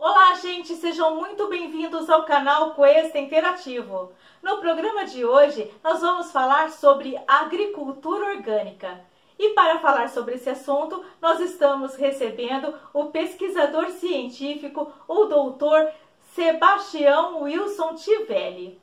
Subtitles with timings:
[0.00, 4.12] Olá, gente, sejam muito bem-vindos ao canal Cuesta Interativo.
[4.40, 9.00] No programa de hoje, nós vamos falar sobre agricultura orgânica.
[9.36, 15.90] E para falar sobre esse assunto, nós estamos recebendo o pesquisador científico, o doutor
[16.32, 18.80] Sebastião Wilson Tivelli.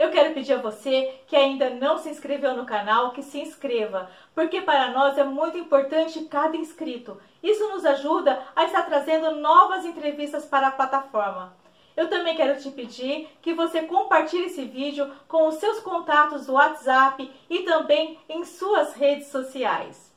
[0.00, 4.10] Eu quero pedir a você que ainda não se inscreveu no canal que se inscreva,
[4.34, 7.20] porque para nós é muito importante cada inscrito.
[7.42, 11.54] Isso nos ajuda a estar trazendo novas entrevistas para a plataforma.
[11.94, 16.54] Eu também quero te pedir que você compartilhe esse vídeo com os seus contatos do
[16.54, 20.09] WhatsApp e também em suas redes sociais.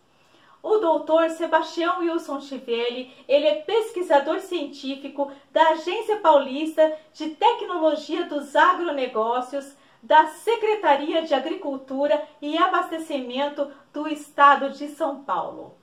[0.63, 8.55] O doutor Sebastião Wilson Chivelli, ele é pesquisador científico da Agência Paulista de Tecnologia dos
[8.55, 15.76] Agronegócios, da Secretaria de Agricultura e Abastecimento do Estado de São Paulo.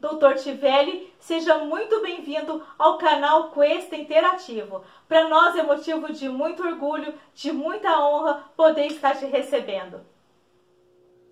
[0.00, 4.82] Doutor Tivelli, seja muito bem-vindo ao canal Questa Interativo.
[5.06, 10.00] Para nós é motivo de muito orgulho, de muita honra poder estar te recebendo.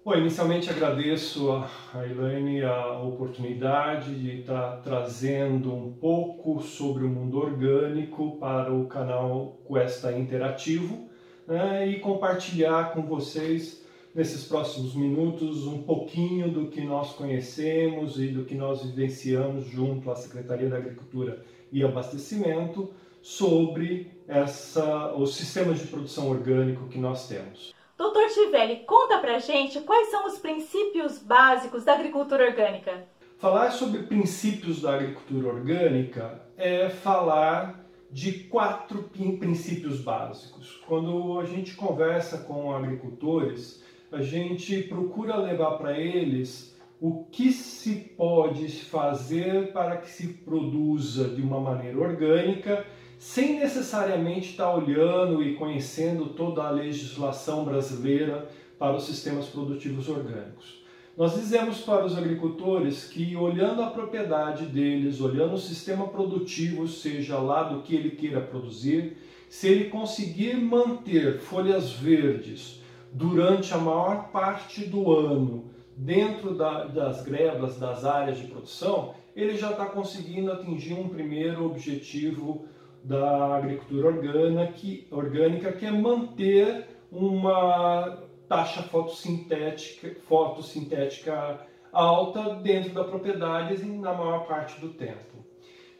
[0.05, 1.71] Bom, inicialmente agradeço a
[2.05, 9.61] Elaine a oportunidade de estar trazendo um pouco sobre o mundo orgânico para o canal
[9.63, 11.09] Cuesta Interativo
[11.47, 18.27] né, e compartilhar com vocês nesses próximos minutos um pouquinho do que nós conhecemos e
[18.27, 25.79] do que nós vivenciamos junto à Secretaria da Agricultura e Abastecimento sobre essa, os sistemas
[25.79, 27.73] de produção orgânico que nós temos.
[27.97, 33.05] Doutor Tivelli, conta pra gente quais são os princípios básicos da agricultura orgânica.
[33.39, 40.81] Falar sobre princípios da agricultura orgânica é falar de quatro princípios básicos.
[40.87, 47.97] Quando a gente conversa com agricultores, a gente procura levar para eles o que se
[48.17, 52.87] pode fazer para que se produza de uma maneira orgânica
[53.23, 60.09] sem necessariamente estar tá olhando e conhecendo toda a legislação brasileira para os sistemas produtivos
[60.09, 60.83] orgânicos.
[61.17, 67.39] Nós dizemos para os agricultores que, olhando a propriedade deles, olhando o sistema produtivo, seja
[67.39, 69.17] lá do que ele queira produzir,
[69.49, 77.23] se ele conseguir manter folhas verdes durante a maior parte do ano dentro da, das
[77.23, 82.67] grebas, das áreas de produção, ele já está conseguindo atingir um primeiro objetivo
[83.05, 91.61] da agricultura orgânica, que, orgânica, que é manter uma taxa fotossintética, fotossintética
[91.93, 95.43] alta dentro da propriedade na maior parte do tempo.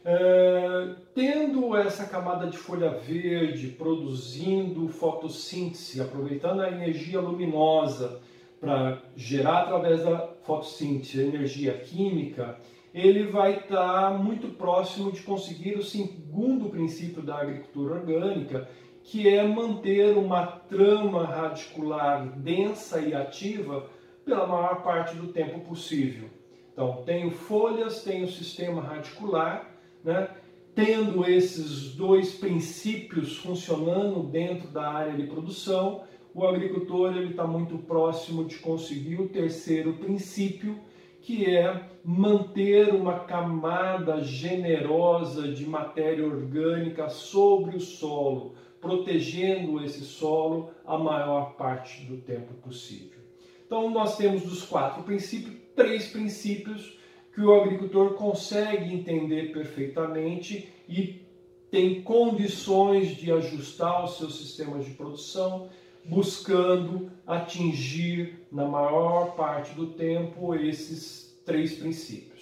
[0.05, 8.19] É, tendo essa camada de folha verde produzindo fotossíntese, aproveitando a energia luminosa
[8.59, 12.59] para gerar através da fotossíntese energia química,
[12.93, 18.69] ele vai estar tá muito próximo de conseguir o segundo princípio da agricultura orgânica,
[19.03, 23.89] que é manter uma trama radicular densa e ativa
[24.23, 26.29] pela maior parte do tempo possível.
[26.71, 29.69] Então, tenho folhas, tenho sistema radicular,
[30.03, 30.29] né?
[30.75, 38.45] tendo esses dois princípios funcionando dentro da área de produção, o agricultor está muito próximo
[38.45, 40.79] de conseguir o terceiro princípio,
[41.23, 50.71] que é manter uma camada generosa de matéria orgânica sobre o solo, protegendo esse solo
[50.85, 53.19] a maior parte do tempo possível.
[53.65, 56.99] Então, nós temos dos quatro princípios, três princípios
[57.33, 61.23] que o agricultor consegue entender perfeitamente e
[61.71, 65.69] tem condições de ajustar os seus sistemas de produção
[66.05, 72.33] buscando atingir, na maior parte do tempo, esses três princípios.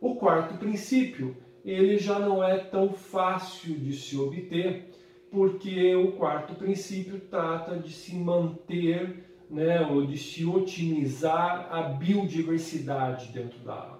[0.00, 4.90] O quarto princípio, ele já não é tão fácil de se obter,
[5.30, 13.32] porque o quarto princípio trata de se manter, né, ou de se otimizar a biodiversidade
[13.32, 13.96] dentro da área.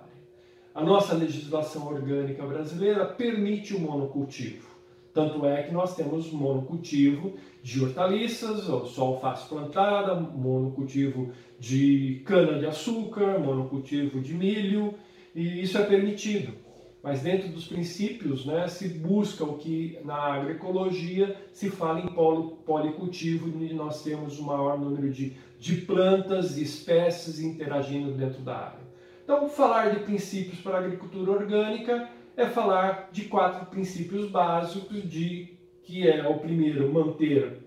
[0.75, 4.76] A nossa legislação orgânica brasileira permite o monocultivo.
[5.17, 14.21] Tanto é que nós temos monocultivo de hortaliças, só alface plantada, monocultivo de cana-de-açúcar, monocultivo
[14.21, 14.93] de milho,
[15.35, 16.53] e isso é permitido.
[17.03, 22.09] Mas dentro dos princípios né, se busca o que na agroecologia se fala em
[22.67, 28.55] policultivo, onde nós temos o maior número de, de plantas e espécies interagindo dentro da
[28.55, 28.87] área.
[29.25, 32.07] Então, falar de princípios para a agricultura orgânica
[32.37, 37.59] é falar de quatro princípios básicos de que é o primeiro manter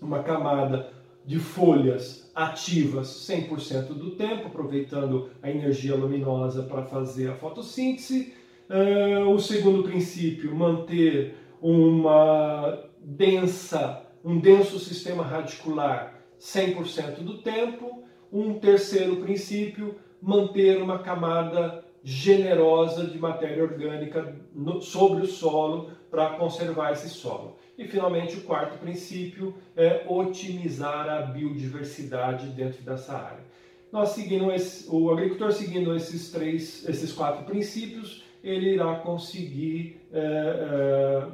[0.00, 0.92] uma camada
[1.24, 8.34] de folhas ativas 100% do tempo, aproveitando a energia luminosa para fazer a fotossíntese.
[8.68, 18.02] Uh, o segundo princípio, manter uma densa, um denso sistema radicular 100% do tempo.
[18.32, 26.30] Um terceiro princípio, manter uma camada generosa de matéria orgânica no, sobre o solo para
[26.30, 27.56] conservar esse solo.
[27.78, 33.44] E finalmente o quarto princípio é otimizar a biodiversidade dentro dessa área.
[33.90, 40.18] Nós seguindo esse, o agricultor seguindo esses três, esses quatro princípios, ele irá conseguir é,
[40.18, 41.28] é,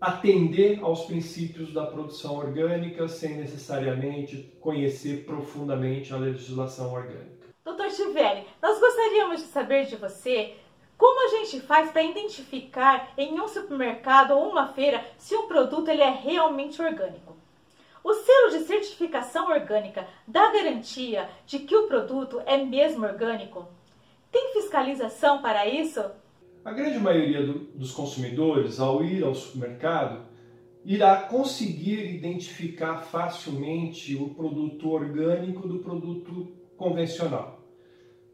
[0.00, 7.41] atender aos princípios da produção orgânica sem necessariamente conhecer profundamente a legislação orgânica.
[7.64, 10.56] Doutor Tiveri, nós gostaríamos de saber de você
[10.98, 15.88] como a gente faz para identificar em um supermercado ou uma feira se um produto
[15.88, 17.36] ele é realmente orgânico?
[18.02, 23.68] O selo de certificação orgânica dá garantia de que o produto é mesmo orgânico?
[24.32, 26.04] Tem fiscalização para isso?
[26.64, 30.26] A grande maioria do, dos consumidores, ao ir ao supermercado,
[30.84, 37.60] irá conseguir identificar facilmente o produto orgânico do produto convencional.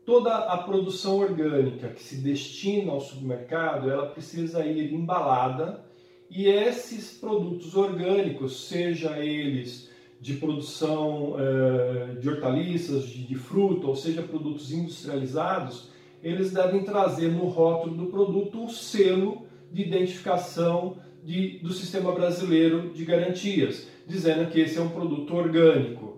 [0.07, 5.85] Toda a produção orgânica que se destina ao supermercado, ela precisa ir embalada
[6.31, 14.23] e esses produtos orgânicos, seja eles de produção eh, de hortaliças, de, fruta, ou seja,
[14.23, 15.91] produtos industrializados,
[16.23, 22.93] eles devem trazer no rótulo do produto um selo de identificação de, do sistema brasileiro
[22.93, 26.18] de garantias, dizendo que esse é um produto orgânico.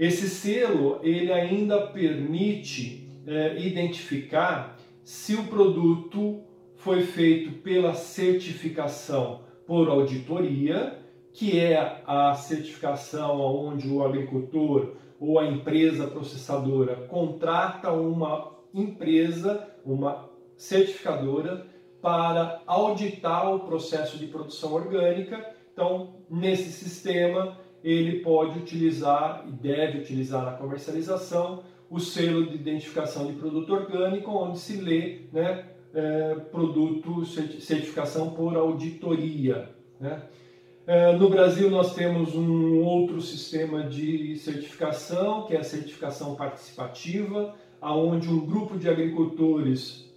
[0.00, 6.40] Esse selo ele ainda permite eh, identificar se o produto
[6.74, 10.98] foi feito pela certificação por auditoria,
[11.34, 20.30] que é a certificação onde o agricultor ou a empresa processadora contrata uma empresa, uma
[20.56, 21.66] certificadora,
[22.00, 25.54] para auditar o processo de produção orgânica.
[25.74, 33.26] Então, nesse sistema, ele pode utilizar e deve utilizar na comercialização o selo de identificação
[33.26, 39.70] de produto orgânico, onde se lê né, é, produto certificação por auditoria.
[39.98, 40.22] Né?
[40.86, 47.54] É, no Brasil nós temos um outro sistema de certificação, que é a certificação participativa,
[47.80, 50.08] aonde um grupo de agricultores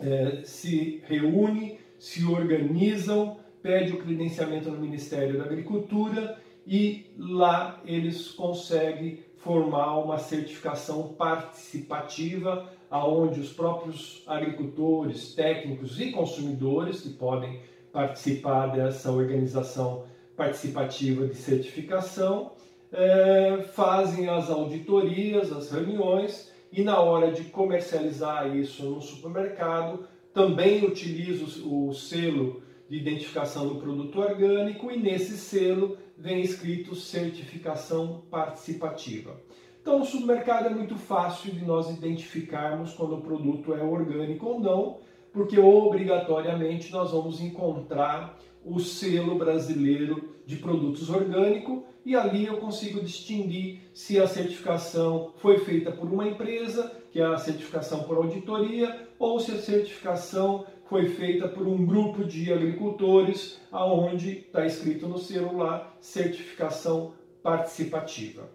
[0.00, 8.28] é, se reúne, se organizam, pede o credenciamento no Ministério da Agricultura e lá eles
[8.28, 17.60] conseguem formar uma certificação participativa aonde os próprios agricultores, técnicos e consumidores que podem
[17.92, 20.04] participar dessa organização
[20.36, 22.52] participativa de certificação
[22.92, 30.84] é, fazem as auditorias, as reuniões e na hora de comercializar isso no supermercado também
[30.84, 39.40] utiliza o selo de identificação do produto orgânico e nesse selo vem escrito certificação participativa.
[39.80, 44.60] Então, o supermercado é muito fácil de nós identificarmos quando o produto é orgânico ou
[44.60, 44.98] não,
[45.32, 53.00] porque obrigatoriamente nós vamos encontrar o selo brasileiro de produtos orgânicos e ali eu consigo
[53.00, 59.08] distinguir se a certificação foi feita por uma empresa, que é a certificação por auditoria,
[59.18, 65.56] ou se a certificação foi feita por um grupo de agricultores, aonde está escrito no
[65.56, 68.50] lá certificação participativa.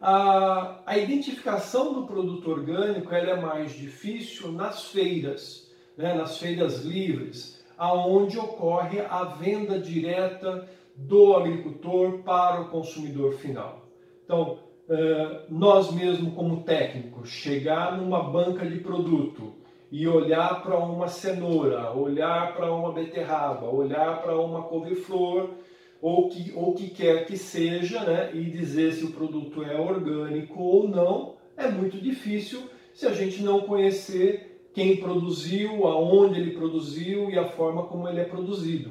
[0.00, 6.84] A, a identificação do produto orgânico ela é mais difícil nas feiras, né, nas feiras
[6.84, 13.88] livres, aonde ocorre a venda direta do agricultor para o consumidor final.
[14.24, 14.60] Então,
[15.48, 22.54] nós mesmo como técnicos, chegar numa banca de produto e olhar para uma cenoura, olhar
[22.54, 25.50] para uma beterraba, olhar para uma couve-flor
[26.02, 30.60] ou que, ou que quer que seja, né, e dizer se o produto é orgânico
[30.60, 32.62] ou não, é muito difícil
[32.92, 38.20] se a gente não conhecer quem produziu, aonde ele produziu e a forma como ele
[38.20, 38.90] é produzido.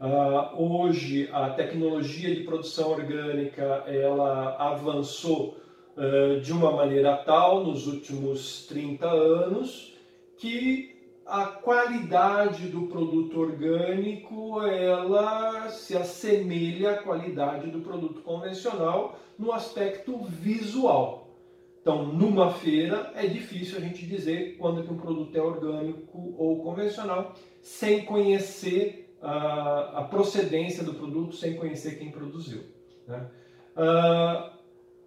[0.00, 5.56] Uh, hoje a tecnologia de produção orgânica ela avançou
[5.96, 9.91] uh, de uma maneira tal nos últimos 30 anos
[10.42, 10.90] que
[11.24, 20.18] a qualidade do produto orgânico ela se assemelha à qualidade do produto convencional no aspecto
[20.24, 21.28] visual.
[21.80, 26.60] Então, numa feira é difícil a gente dizer quando que um produto é orgânico ou
[26.60, 32.62] convencional sem conhecer a, procedência do produto, sem conhecer quem produziu.
[33.06, 33.30] Né?
[33.76, 34.50] Uh,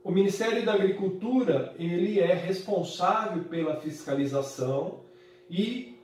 [0.01, 5.03] o Ministério da Agricultura ele é responsável pela fiscalização
[5.49, 5.95] e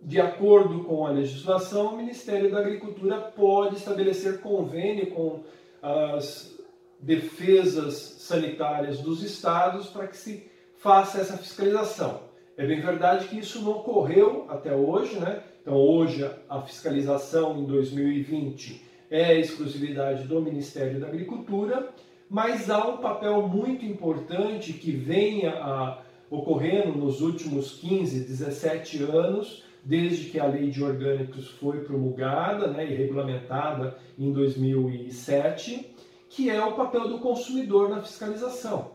[0.00, 5.42] de acordo com a legislação, o Ministério da Agricultura pode estabelecer convênio com
[5.80, 6.58] as
[7.00, 12.20] defesas sanitárias dos estados para que se faça essa fiscalização.
[12.56, 15.42] É bem verdade que isso não ocorreu até hoje, né?
[15.62, 21.88] Então, hoje, a fiscalização em 2020 é exclusividade do Ministério da Agricultura,
[22.28, 26.02] mas há um papel muito importante que venha a,
[26.38, 32.90] ocorrendo nos últimos 15, 17 anos, desde que a lei de orgânicos foi promulgada né,
[32.90, 35.94] e regulamentada em 2007,
[36.28, 38.92] que é o papel do consumidor na fiscalização.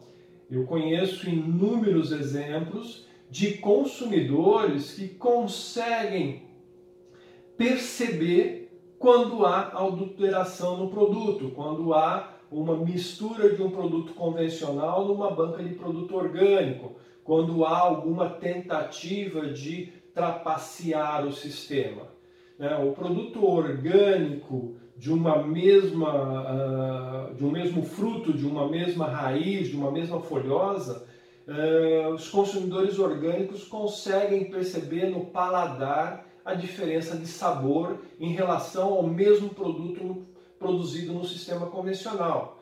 [0.49, 6.43] Eu conheço inúmeros exemplos de consumidores que conseguem
[7.55, 15.29] perceber quando há adulteração no produto, quando há uma mistura de um produto convencional numa
[15.29, 16.95] banca de produto orgânico,
[17.29, 22.07] quando há alguma tentativa de trapacear o sistema.
[22.57, 22.75] Né?
[22.77, 29.67] O produto orgânico de uma mesma, uh, de um mesmo fruto, de uma mesma raiz,
[29.67, 31.05] de uma mesma folhosa,
[31.47, 39.03] uh, os consumidores orgânicos conseguem perceber no paladar a diferença de sabor em relação ao
[39.03, 40.25] mesmo produto
[40.57, 42.59] produzido no sistema convencional.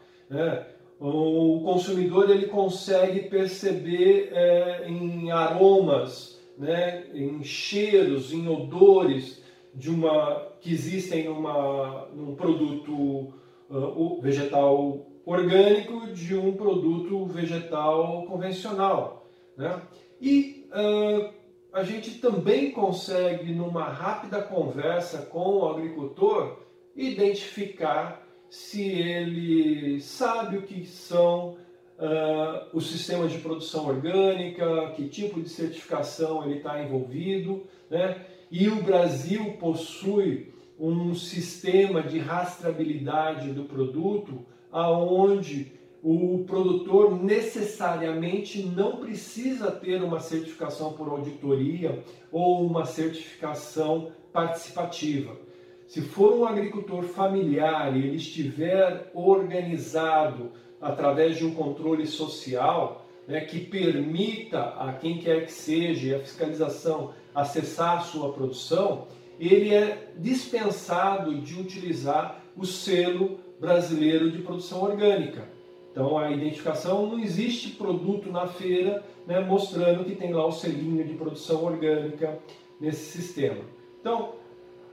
[1.00, 10.48] O consumidor ele consegue perceber é, em aromas, né, em cheiros, em odores de uma
[10.60, 13.32] que existem numa, num produto
[13.70, 19.27] uh, vegetal orgânico de um produto vegetal convencional.
[19.56, 19.80] Né?
[20.20, 21.32] E uh,
[21.72, 26.58] a gente também consegue, numa rápida conversa com o agricultor,
[26.96, 31.58] identificar se ele sabe o que são
[31.98, 37.63] uh, os sistemas de produção orgânica, que tipo de certificação ele está envolvido.
[37.89, 38.25] Né?
[38.50, 45.74] E o Brasil possui um sistema de rastreabilidade do produto aonde
[46.04, 55.47] o produtor necessariamente não precisa ter uma certificação por auditoria ou uma certificação participativa.
[55.88, 60.51] Se for um agricultor familiar e ele estiver organizado
[60.82, 67.13] através de um controle social né, que permita a quem quer que seja a fiscalização
[67.34, 69.08] acessar a sua produção,
[69.39, 75.48] ele é dispensado de utilizar o selo brasileiro de produção orgânica.
[75.91, 81.03] Então a identificação não existe produto na feira né, mostrando que tem lá o selinho
[81.06, 82.38] de produção orgânica
[82.79, 83.62] nesse sistema.
[84.01, 84.34] Então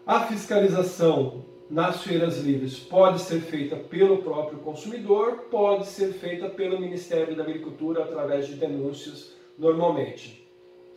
[0.06, 6.78] a fiscalização nas feiras livres pode ser feita pelo próprio consumidor, pode ser feita pelo
[6.78, 10.46] Ministério da Agricultura através de denúncias normalmente.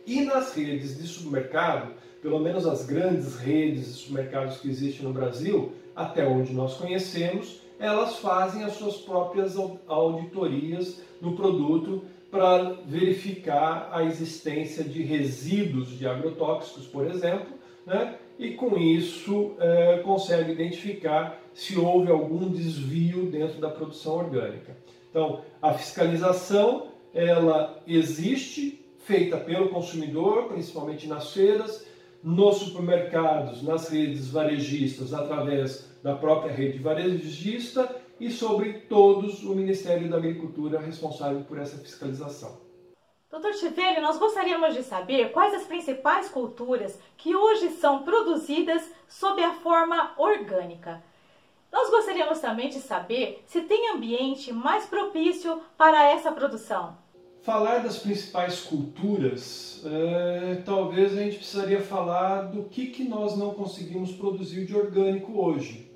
[0.06, 5.12] E nas redes de supermercado, pelo menos as grandes redes de supermercados que existem no
[5.12, 13.88] Brasil, até onde nós conhecemos, elas fazem as suas próprias auditorias no produto para verificar
[13.90, 18.18] a existência de resíduos de agrotóxicos, por exemplo, né?
[18.38, 24.76] E com isso é, consegue identificar se houve algum desvio dentro da produção orgânica.
[25.10, 31.86] Então, a fiscalização ela existe, feita pelo consumidor, principalmente nas feiras,
[32.22, 37.88] nos supermercados, nas redes varejistas, através da própria rede varejista
[38.20, 42.67] e sobre todos o Ministério da Agricultura responsável por essa fiscalização.
[43.30, 49.42] Doutor Tivelli, nós gostaríamos de saber quais as principais culturas que hoje são produzidas sob
[49.42, 51.02] a forma orgânica.
[51.70, 56.96] Nós gostaríamos também de saber se tem ambiente mais propício para essa produção.
[57.42, 63.52] Falar das principais culturas, é, talvez a gente precisaria falar do que, que nós não
[63.52, 65.92] conseguimos produzir de orgânico hoje.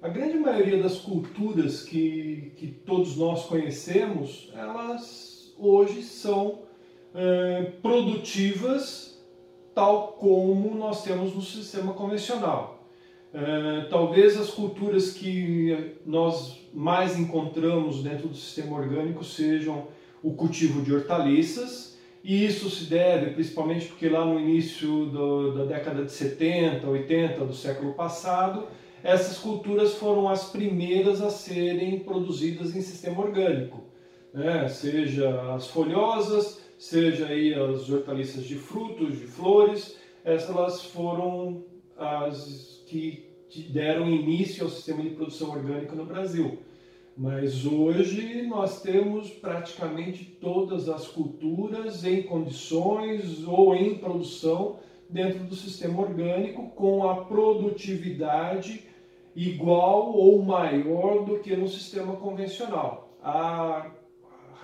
[0.00, 5.23] A grande maioria das culturas que, que todos nós conhecemos, elas
[5.58, 6.60] hoje são
[7.14, 9.14] é, produtivas
[9.74, 12.84] tal como nós temos no sistema convencional.
[13.32, 19.88] É, talvez as culturas que nós mais encontramos dentro do sistema orgânico sejam
[20.22, 25.64] o cultivo de hortaliças, e isso se deve principalmente porque lá no início do, da
[25.64, 28.66] década de 70, 80 do século passado,
[29.02, 33.84] essas culturas foram as primeiras a serem produzidas em sistema orgânico,
[34.34, 34.68] né?
[34.68, 41.64] seja as folhosas, seja aí as hortaliças de frutos, de flores, essas foram
[41.96, 43.32] as que
[43.70, 46.58] deram início ao sistema de produção orgânica no Brasil.
[47.16, 55.54] Mas hoje nós temos praticamente todas as culturas em condições ou em produção dentro do
[55.54, 58.84] sistema orgânico com a produtividade
[59.36, 63.16] igual ou maior do que no sistema convencional.
[63.22, 63.90] Há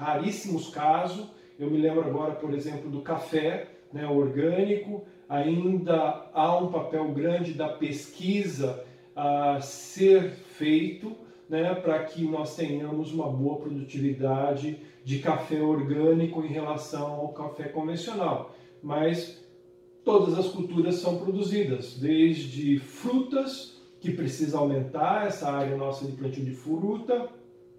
[0.01, 1.29] raríssimos casos,
[1.59, 7.53] eu me lembro agora, por exemplo, do café né, orgânico, ainda há um papel grande
[7.53, 8.83] da pesquisa
[9.15, 11.15] a ser feito
[11.47, 17.65] né, para que nós tenhamos uma boa produtividade de café orgânico em relação ao café
[17.65, 18.57] convencional.
[18.83, 19.45] Mas
[20.03, 26.43] todas as culturas são produzidas, desde frutas, que precisa aumentar essa área nossa de plantio
[26.43, 27.29] de fruta,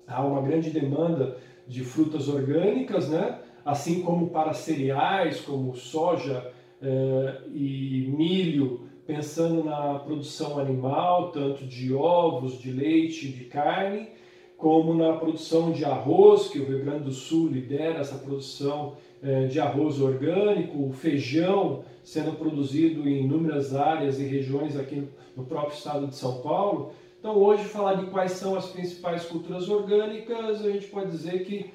[0.05, 1.37] há uma grande demanda
[1.71, 3.39] de frutas orgânicas, né?
[3.65, 6.51] assim como para cereais como soja
[6.81, 14.09] eh, e milho, pensando na produção animal, tanto de ovos, de leite, de carne,
[14.57, 19.45] como na produção de arroz, que o Rio Grande do Sul lidera essa produção eh,
[19.45, 26.07] de arroz orgânico, feijão sendo produzido em inúmeras áreas e regiões aqui no próprio estado
[26.07, 26.91] de São Paulo.
[27.21, 31.71] Então, hoje, falar de quais são as principais culturas orgânicas, a gente pode dizer que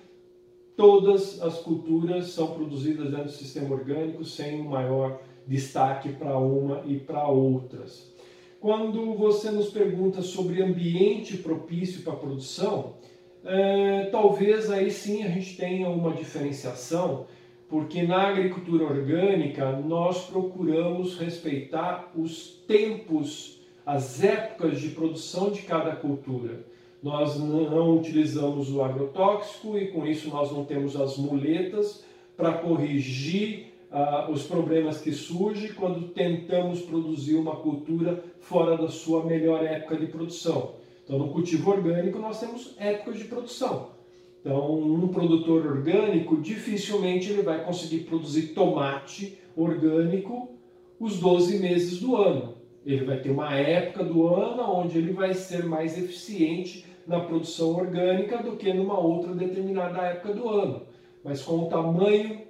[0.76, 6.82] todas as culturas são produzidas dentro do sistema orgânico sem um maior destaque para uma
[6.84, 8.12] e para outras.
[8.58, 12.94] Quando você nos pergunta sobre ambiente propício para a produção,
[13.44, 17.28] é, talvez aí sim a gente tenha uma diferenciação,
[17.68, 23.55] porque na agricultura orgânica nós procuramos respeitar os tempos,
[23.86, 26.66] as épocas de produção de cada cultura.
[27.00, 32.04] Nós não utilizamos o agrotóxico e com isso nós não temos as muletas
[32.36, 39.24] para corrigir uh, os problemas que surgem quando tentamos produzir uma cultura fora da sua
[39.24, 40.74] melhor época de produção.
[41.04, 43.90] Então, no cultivo orgânico, nós temos épocas de produção.
[44.40, 50.50] Então, um produtor orgânico dificilmente ele vai conseguir produzir tomate orgânico
[50.98, 52.55] os 12 meses do ano.
[52.86, 57.74] Ele vai ter uma época do ano onde ele vai ser mais eficiente na produção
[57.74, 60.82] orgânica do que numa outra determinada época do ano.
[61.24, 62.42] Mas com o tamanho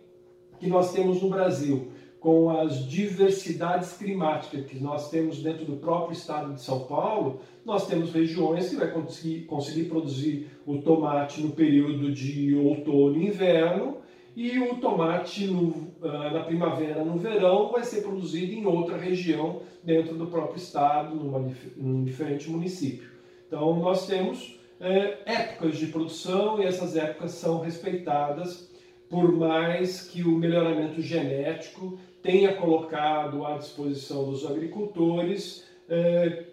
[0.61, 6.13] que nós temos no Brasil, com as diversidades climáticas que nós temos dentro do próprio
[6.13, 11.51] estado de São Paulo, nós temos regiões que vai conseguir, conseguir produzir o tomate no
[11.51, 13.99] período de outono e inverno,
[14.37, 19.63] e o tomate no, ah, na primavera, no verão, vai ser produzido em outra região
[19.83, 23.11] dentro do próprio estado, numa, num diferente município.
[23.47, 28.71] Então, nós temos é, épocas de produção e essas épocas são respeitadas
[29.09, 36.45] por mais que o melhoramento genético tenha colocado à disposição dos agricultores eh,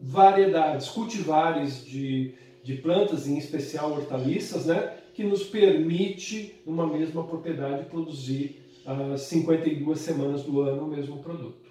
[0.00, 7.86] variedades, cultivares de, de plantas, em especial hortaliças, né, que nos permite, numa mesma propriedade,
[7.86, 11.68] produzir as ah, 52 semanas do ano o mesmo produto.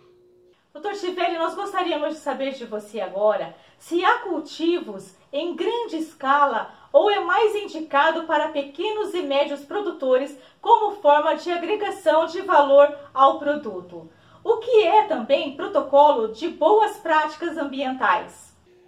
[0.74, 6.74] Doutor Chivelli, nós gostaríamos de saber de você agora se há cultivos em grande escala
[6.92, 12.94] ou é mais indicado para pequenos e médios produtores como forma de agregação de valor
[13.14, 14.10] ao produto.
[14.44, 18.47] O que é também protocolo de boas práticas ambientais?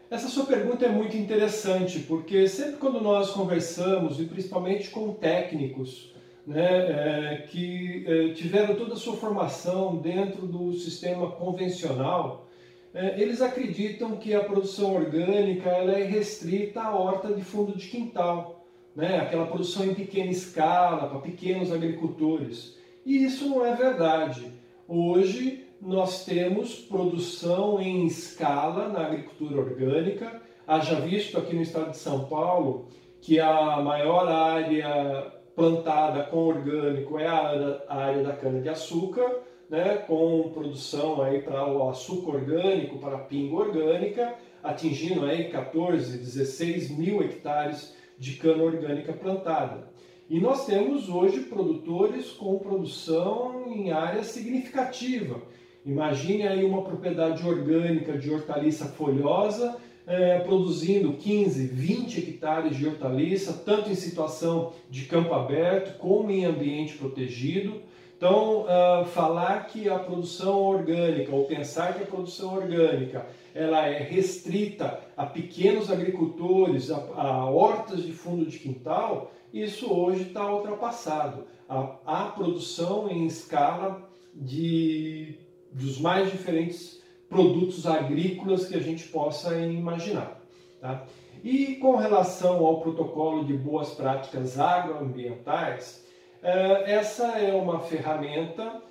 [0.09, 6.15] Essa sua pergunta é muito interessante, porque sempre quando nós conversamos, e principalmente com técnicos,
[6.47, 12.47] né, é, que é, tiveram toda a sua formação dentro do sistema convencional,
[12.91, 17.87] é, eles acreditam que a produção orgânica ela é restrita à horta de fundo de
[17.87, 22.75] quintal, né, aquela produção em pequena escala, para pequenos agricultores.
[23.05, 24.51] E isso não é verdade.
[24.87, 30.41] Hoje nós temos produção em escala na agricultura orgânica.
[30.67, 32.87] Haja visto aqui no estado de São Paulo
[33.21, 41.21] que a maior área plantada com orgânico é a área da cana-de-açúcar, né, com produção
[41.21, 47.93] aí para o açúcar orgânico, para a pinga orgânica, atingindo aí 14, 16 mil hectares
[48.17, 49.89] de cana orgânica plantada.
[50.29, 55.41] E nós temos hoje produtores com produção em área significativa.
[55.85, 59.77] Imagine aí uma propriedade orgânica de hortaliça folhosa
[60.09, 66.45] é, produzindo 15, 20 hectares de hortaliça, tanto em situação de campo aberto como em
[66.45, 67.79] ambiente protegido.
[68.17, 73.99] Então, uh, falar que a produção orgânica, ou pensar que a produção orgânica ela é
[73.99, 81.45] restrita a pequenos agricultores, a, a hortas de fundo de quintal, isso hoje está ultrapassado.
[81.69, 85.35] A, a produção em escala de,
[85.71, 90.41] dos mais diferentes produtos agrícolas que a gente possa imaginar.
[90.81, 91.05] Tá?
[91.43, 96.05] E com relação ao protocolo de boas práticas agroambientais,
[96.41, 98.81] eh, essa é uma ferramenta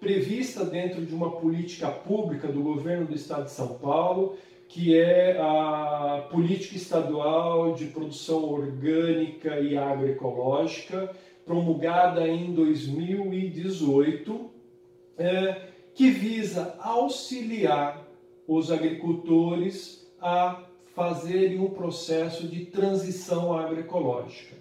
[0.00, 4.36] prevista dentro de uma política pública do governo do estado de São Paulo,
[4.68, 14.50] que é a política estadual de produção orgânica e agroecológica, promulgada em 2018,
[15.18, 18.06] é, que visa auxiliar
[18.46, 20.62] os agricultores a
[20.94, 24.56] fazerem um processo de transição agroecológica.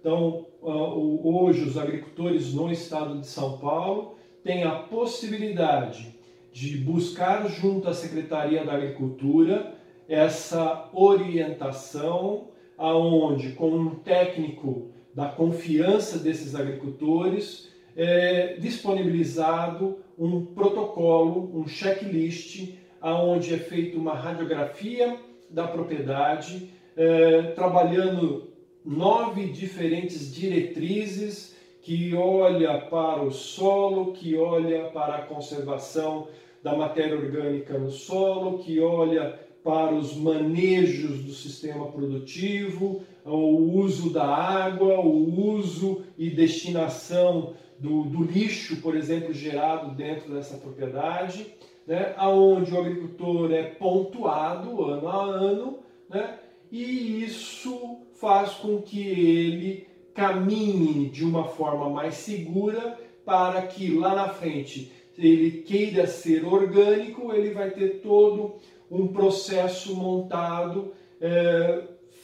[0.00, 6.14] Então, hoje, os agricultores no estado de São Paulo têm a possibilidade
[6.52, 9.74] de buscar junto à Secretaria da Agricultura
[10.08, 21.66] essa orientação, aonde com um técnico da confiança desses agricultores é disponibilizado um protocolo, um
[21.66, 25.18] checklist, aonde é feita uma radiografia
[25.50, 28.48] da propriedade, é, trabalhando
[28.84, 36.28] nove diferentes diretrizes que olha para o solo, que olha para a conservação
[36.62, 44.10] da matéria orgânica no solo, que olha para os manejos do sistema produtivo, o uso
[44.10, 51.54] da água, o uso e destinação do, do lixo, por exemplo, gerado dentro dessa propriedade,
[51.86, 56.38] né, aonde o agricultor é pontuado ano a ano, né,
[56.72, 64.14] e isso faz com que ele caminhe de uma forma mais segura para que lá
[64.14, 68.54] na frente ele queira ser orgânico, ele vai ter todo
[68.90, 71.82] um processo montado é,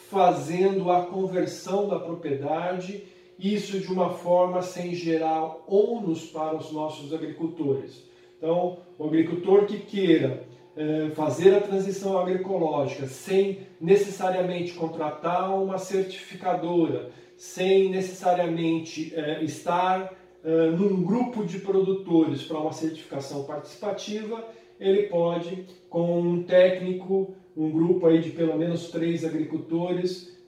[0.09, 3.05] fazendo a conversão da propriedade,
[3.42, 8.05] isso de uma forma sem gerar ônus para os nossos agricultores.
[8.37, 10.44] Então, o agricultor que queira
[10.76, 20.70] é, fazer a transição agroecológica sem necessariamente contratar uma certificadora, sem necessariamente é, estar é,
[20.70, 24.42] num grupo de produtores para uma certificação participativa,
[24.79, 30.39] ele pode, com um técnico, um grupo aí de pelo menos três agricultores,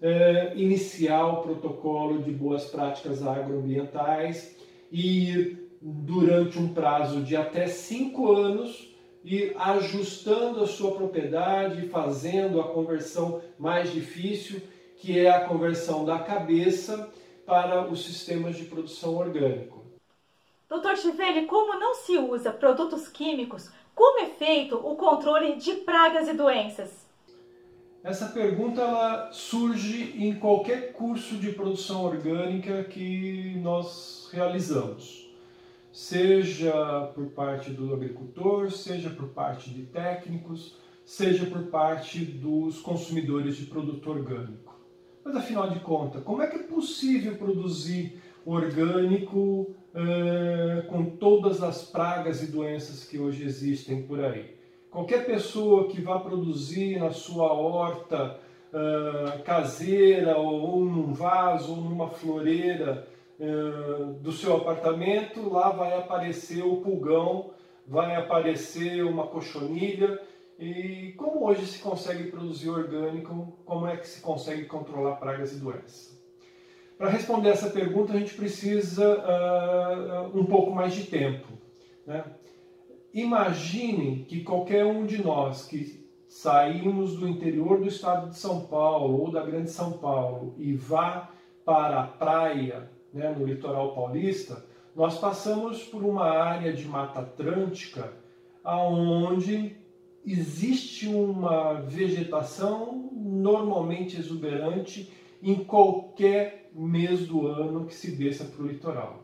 [0.56, 4.56] iniciar o protocolo de boas práticas agroambientais
[4.90, 8.92] e durante um prazo de até cinco anos
[9.24, 14.60] e ajustando a sua propriedade, fazendo a conversão mais difícil,
[14.96, 17.10] que é a conversão da cabeça
[17.46, 19.82] para os sistemas de produção orgânico.
[20.68, 26.28] Doutor Chivelli, como não se usa produtos químicos, como é feito o controle de pragas
[26.28, 27.01] e doenças?
[28.04, 35.22] Essa pergunta ela surge em qualquer curso de produção orgânica que nós realizamos
[35.92, 43.56] seja por parte do agricultor, seja por parte de técnicos, seja por parte dos consumidores
[43.56, 44.80] de produto orgânico.
[45.22, 51.84] Mas afinal de contas, como é que é possível produzir orgânico eh, com todas as
[51.84, 54.56] pragas e doenças que hoje existem por aí?
[54.92, 58.38] Qualquer pessoa que vá produzir na sua horta
[58.72, 63.08] uh, caseira ou num vaso ou numa floreira
[63.40, 67.50] eh, do seu apartamento, lá vai aparecer o pulgão,
[67.84, 70.20] vai aparecer uma cochonilha.
[70.60, 75.56] E como hoje se consegue produzir orgânico, como é que se consegue controlar pragas e
[75.58, 76.16] doenças?
[76.96, 81.48] Para responder essa pergunta, a gente precisa uh, um pouco mais de tempo.
[82.06, 82.24] Né?
[83.12, 89.20] Imagine que qualquer um de nós que saímos do interior do estado de São Paulo
[89.20, 91.30] ou da Grande São Paulo e vá
[91.62, 94.64] para a praia né, no litoral paulista,
[94.96, 98.12] nós passamos por uma área de Mata Atlântica
[98.64, 99.76] onde
[100.24, 108.68] existe uma vegetação normalmente exuberante em qualquer mês do ano que se desça para o
[108.68, 109.21] litoral.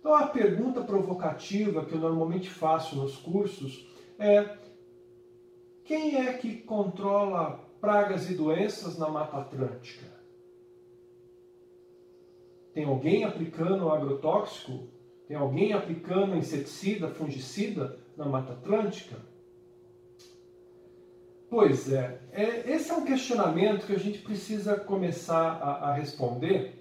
[0.00, 3.86] Então a pergunta provocativa que eu normalmente faço nos cursos
[4.18, 4.56] é
[5.84, 10.06] quem é que controla pragas e doenças na Mata Atlântica?
[12.72, 14.88] Tem alguém aplicando agrotóxico?
[15.28, 19.16] Tem alguém aplicando inseticida, fungicida na Mata Atlântica?
[21.50, 26.79] Pois é, é, esse é um questionamento que a gente precisa começar a, a responder,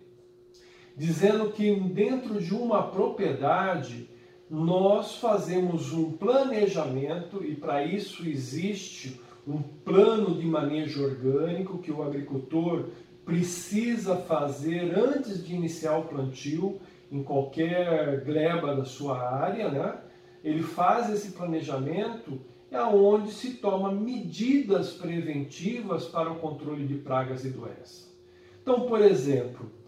[1.00, 4.10] dizendo que dentro de uma propriedade
[4.50, 12.04] nós fazemos um planejamento e para isso existe um plano de manejo orgânico que o
[12.04, 12.90] agricultor
[13.24, 20.02] precisa fazer antes de iniciar o plantio em qualquer gleba da sua área, né?
[20.44, 22.42] Ele faz esse planejamento
[22.74, 28.14] aonde se toma medidas preventivas para o controle de pragas e doenças.
[28.62, 29.79] Então, por exemplo,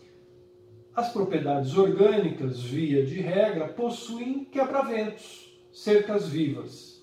[0.95, 5.49] as propriedades orgânicas, via de regra, possuem quebra-ventos.
[5.73, 7.01] cercas vivas.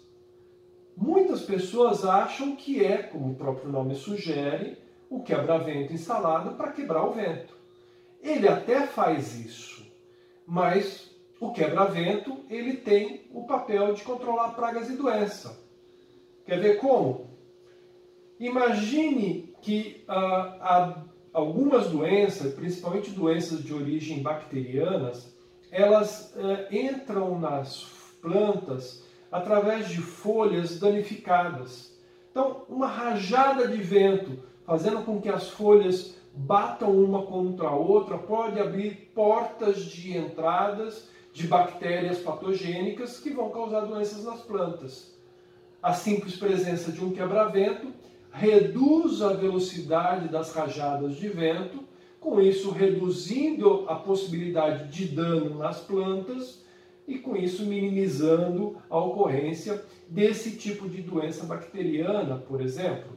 [0.95, 4.77] Muitas pessoas acham que é, como o próprio nome sugere,
[5.09, 7.57] o quebra-vento instalado para quebrar o vento.
[8.23, 9.87] Ele até faz isso,
[10.47, 15.59] mas o quebra-vento ele tem o papel de controlar pragas e doença.
[16.45, 17.31] Quer ver como?
[18.39, 25.35] Imagine que ah, há algumas doenças, principalmente doenças de origem bacterianas,
[25.71, 27.85] elas eh, entram nas
[28.21, 31.97] plantas através de folhas danificadas.
[32.31, 38.17] Então, uma rajada de vento fazendo com que as folhas batam uma contra a outra
[38.17, 45.17] pode abrir portas de entradas de bactérias patogênicas que vão causar doenças nas plantas.
[45.83, 47.93] A simples presença de um quebra-vento
[48.39, 51.83] reduz a velocidade das rajadas de vento,
[52.21, 56.65] com isso reduzindo a possibilidade de dano nas plantas
[57.07, 63.13] e com isso minimizando a ocorrência desse tipo de doença bacteriana, por exemplo.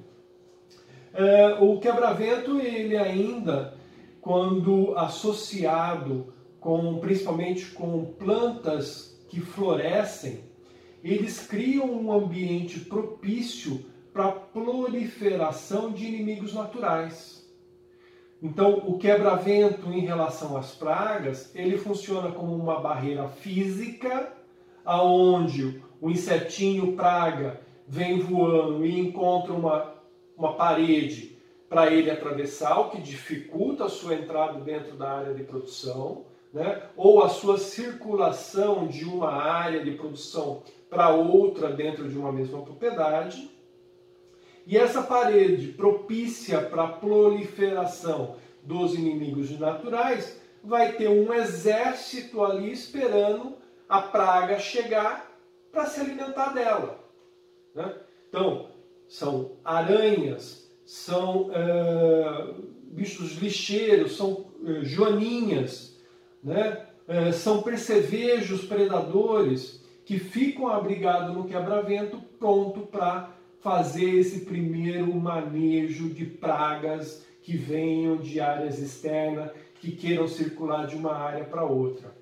[1.14, 3.76] É, o quebra-vento, ele ainda,
[4.22, 10.40] quando associado com, principalmente com plantas que florescem,
[11.04, 17.42] eles criam um ambiente propício para a proliferação de inimigos naturais.
[18.42, 24.34] Então, o quebra-vento em relação às pragas, ele funciona como uma barreira física,
[24.84, 29.94] aonde o insetinho praga vem voando e encontra uma,
[30.36, 31.38] uma parede
[31.70, 36.82] para ele atravessar, o que dificulta a sua entrada dentro da área de produção, né?
[36.98, 42.62] ou a sua circulação de uma área de produção para outra dentro de uma mesma
[42.62, 43.51] propriedade.
[44.66, 52.72] E essa parede propícia para a proliferação dos inimigos naturais vai ter um exército ali
[52.72, 53.56] esperando
[53.90, 55.32] a praga chegar
[55.72, 57.00] para se alimentar dela.
[57.74, 57.96] Né?
[58.30, 58.70] Então,
[59.08, 65.98] são aranhas, são é, bichos lixeiros, são é, joaninhas,
[66.44, 66.86] né?
[67.08, 73.30] É, são percevejos predadores que ficam abrigados no quebra-vento, pronto para
[73.62, 80.96] fazer esse primeiro manejo de pragas que venham de áreas externas, que queiram circular de
[80.96, 82.16] uma área para outra.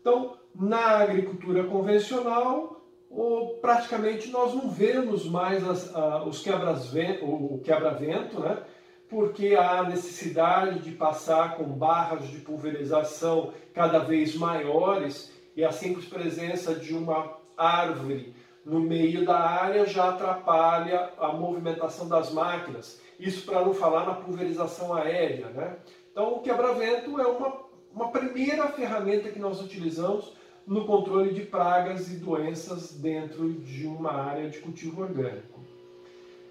[0.00, 5.92] Então, na agricultura convencional, ou praticamente nós não vemos mais as,
[6.26, 8.62] os quebras-vento, o quebra-vento, né?
[9.08, 16.06] porque há necessidade de passar com barras de pulverização cada vez maiores e a simples
[16.06, 23.00] presença de uma árvore no meio da área já atrapalha a movimentação das máquinas.
[23.18, 25.48] Isso para não falar na pulverização aérea.
[25.48, 25.76] Né?
[26.10, 27.52] Então, o quebra-vento é uma,
[27.94, 30.32] uma primeira ferramenta que nós utilizamos
[30.66, 35.60] no controle de pragas e doenças dentro de uma área de cultivo orgânico.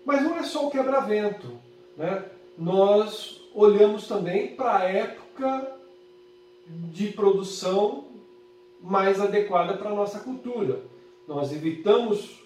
[0.06, 1.58] Mas não é só o quebra-vento.
[1.95, 2.26] Né?
[2.58, 5.78] Nós olhamos também para a época
[6.67, 8.06] de produção
[8.82, 10.91] mais adequada para a nossa cultura.
[11.34, 12.41] Nós evitamos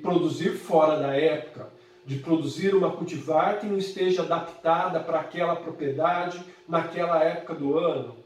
[0.00, 1.70] produzir fora da época,
[2.06, 8.16] de produzir uma cultivar que não esteja adaptada para aquela propriedade naquela época do ano.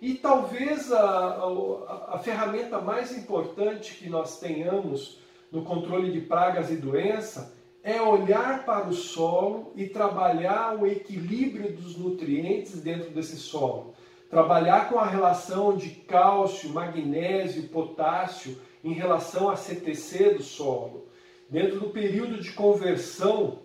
[0.00, 5.18] E talvez a, a, a, ferramenta mais importante que nós tenhamos
[5.50, 11.72] no controle de pragas e doença é olhar para o solo e trabalhar o equilíbrio
[11.72, 13.94] dos nutrientes dentro desse solo.
[14.30, 21.06] Trabalhar com a relação de cálcio, magnésio, potássio em relação à CTC do solo.
[21.48, 23.58] Dentro do período de conversão,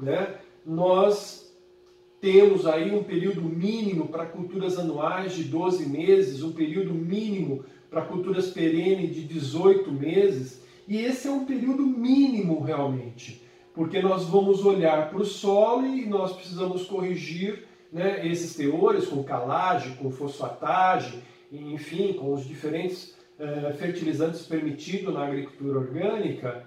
[0.00, 1.48] né, nós
[2.20, 8.02] temos aí um período mínimo para culturas anuais de 12 meses, um período mínimo para
[8.02, 13.42] culturas perenes de 18 meses, e esse é um período mínimo realmente,
[13.74, 19.22] porque nós vamos olhar para o solo e nós precisamos corrigir né, esses teores com
[19.22, 26.66] calagem, com fosfatagem, enfim, com os diferentes eh, fertilizantes permitidos na agricultura orgânica,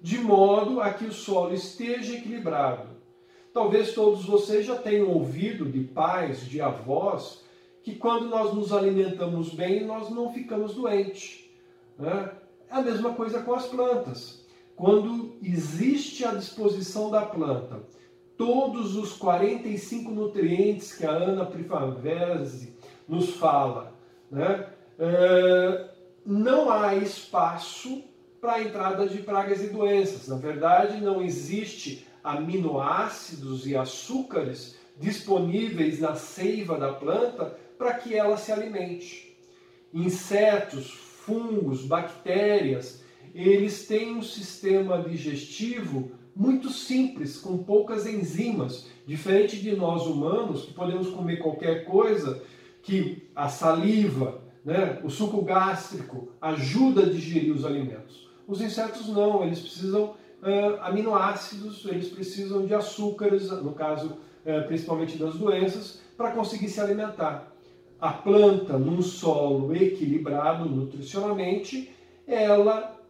[0.00, 2.88] de modo a que o solo esteja equilibrado.
[3.52, 7.44] Talvez todos vocês já tenham ouvido de pais, de avós,
[7.82, 11.44] que quando nós nos alimentamos bem, nós não ficamos doentes.
[11.98, 12.32] Né?
[12.70, 14.46] É a mesma coisa com as plantas.
[14.76, 17.82] Quando existe à disposição da planta
[18.36, 22.74] todos os 45 nutrientes que a Ana Prifaverzi
[23.08, 23.92] nos fala,
[24.30, 24.66] né?
[24.98, 25.91] É,
[26.24, 28.02] não há espaço
[28.40, 30.28] para a entrada de pragas e doenças.
[30.28, 38.36] Na verdade, não existe aminoácidos e açúcares disponíveis na seiva da planta para que ela
[38.36, 39.36] se alimente.
[39.92, 43.02] Insetos, fungos, bactérias,
[43.34, 50.72] eles têm um sistema digestivo muito simples, com poucas enzimas, diferente de nós humanos, que
[50.72, 52.42] podemos comer qualquer coisa,
[52.82, 58.28] que a saliva, né, o suco gástrico ajuda a digerir os alimentos.
[58.46, 64.08] Os insetos não, eles precisam uh, aminoácidos, eles precisam de açúcares, no caso
[64.44, 67.52] uh, principalmente das doenças, para conseguir se alimentar.
[68.00, 71.90] A planta, num solo equilibrado nutricionalmente,
[72.26, 73.00] ela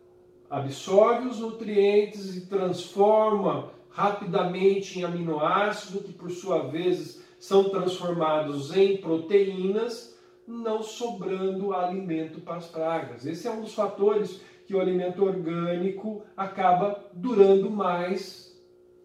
[0.51, 8.99] absorve os nutrientes e transforma rapidamente em aminoácidos, que por sua vez são transformados em
[8.99, 10.12] proteínas,
[10.47, 13.27] não sobrando alimento para as pragas.
[13.27, 18.57] Esse é um dos fatores que o alimento orgânico acaba durando mais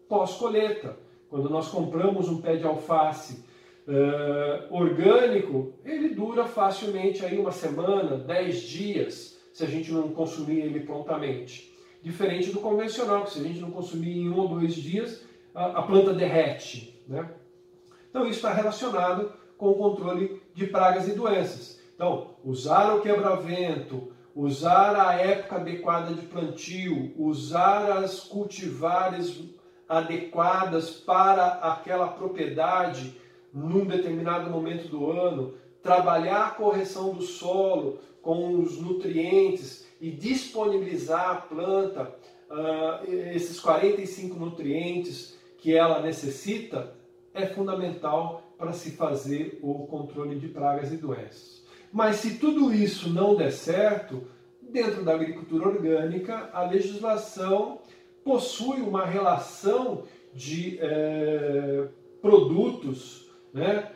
[0.08, 0.96] pós-colheita.
[1.28, 3.44] Quando nós compramos um pé de alface
[3.86, 10.60] uh, orgânico, ele dura facilmente aí uma semana, dez dias se a gente não consumir
[10.60, 11.74] ele prontamente.
[12.02, 15.24] Diferente do convencional, que se a gente não consumir em um ou dois dias,
[15.54, 17.02] a, a planta derrete.
[17.08, 17.28] Né?
[18.08, 21.78] Então isso está relacionado com o controle de pragas e doenças.
[21.94, 29.40] Então, usar o quebra-vento, usar a época adequada de plantio, usar as cultivares
[29.88, 33.16] adequadas para aquela propriedade
[33.54, 41.30] num determinado momento do ano, trabalhar a correção do solo, com os nutrientes e disponibilizar
[41.30, 42.14] à planta
[42.50, 46.94] uh, esses 45 nutrientes que ela necessita,
[47.32, 51.62] é fundamental para se fazer o controle de pragas e doenças.
[51.92, 54.26] Mas se tudo isso não der certo,
[54.60, 57.78] dentro da agricultura orgânica, a legislação
[58.24, 60.02] possui uma relação
[60.34, 61.88] de é,
[62.20, 63.92] produtos, né,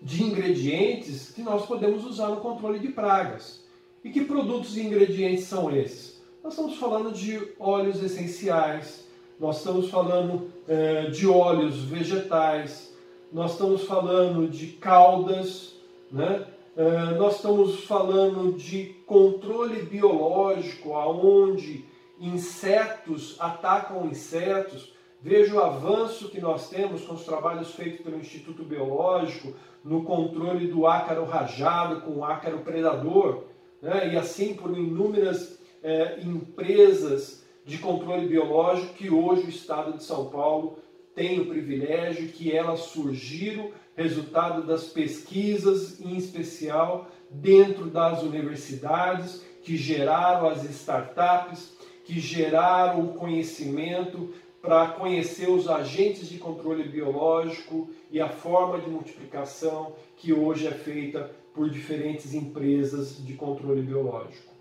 [0.00, 3.64] de ingredientes que nós podemos usar no controle de pragas.
[4.04, 6.22] E que produtos e ingredientes são esses?
[6.42, 9.06] Nós estamos falando de óleos essenciais,
[9.38, 12.89] nós estamos falando é, de óleos vegetais,
[13.32, 15.76] nós estamos falando de caudas,
[16.10, 16.46] né?
[16.76, 21.84] É, nós estamos falando de controle biológico, aonde
[22.18, 24.94] insetos atacam insetos.
[25.20, 29.52] Veja o avanço que nós temos com os trabalhos feitos pelo Instituto Biológico,
[29.84, 33.44] no controle do ácaro rajado com o ácaro predador,
[33.82, 34.12] né?
[34.12, 40.26] e assim por inúmeras é, empresas de controle biológico que hoje o Estado de São
[40.26, 40.78] Paulo
[41.14, 49.76] tem o privilégio, que elas surgiram resultado das pesquisas, em especial dentro das universidades, que
[49.76, 51.72] geraram as startups,
[52.04, 58.90] que geraram o conhecimento para conhecer os agentes de controle biológico e a forma de
[58.90, 64.52] multiplicação que hoje é feita por diferentes empresas de controle biológico.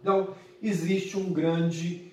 [0.00, 2.12] Então, existe uma grande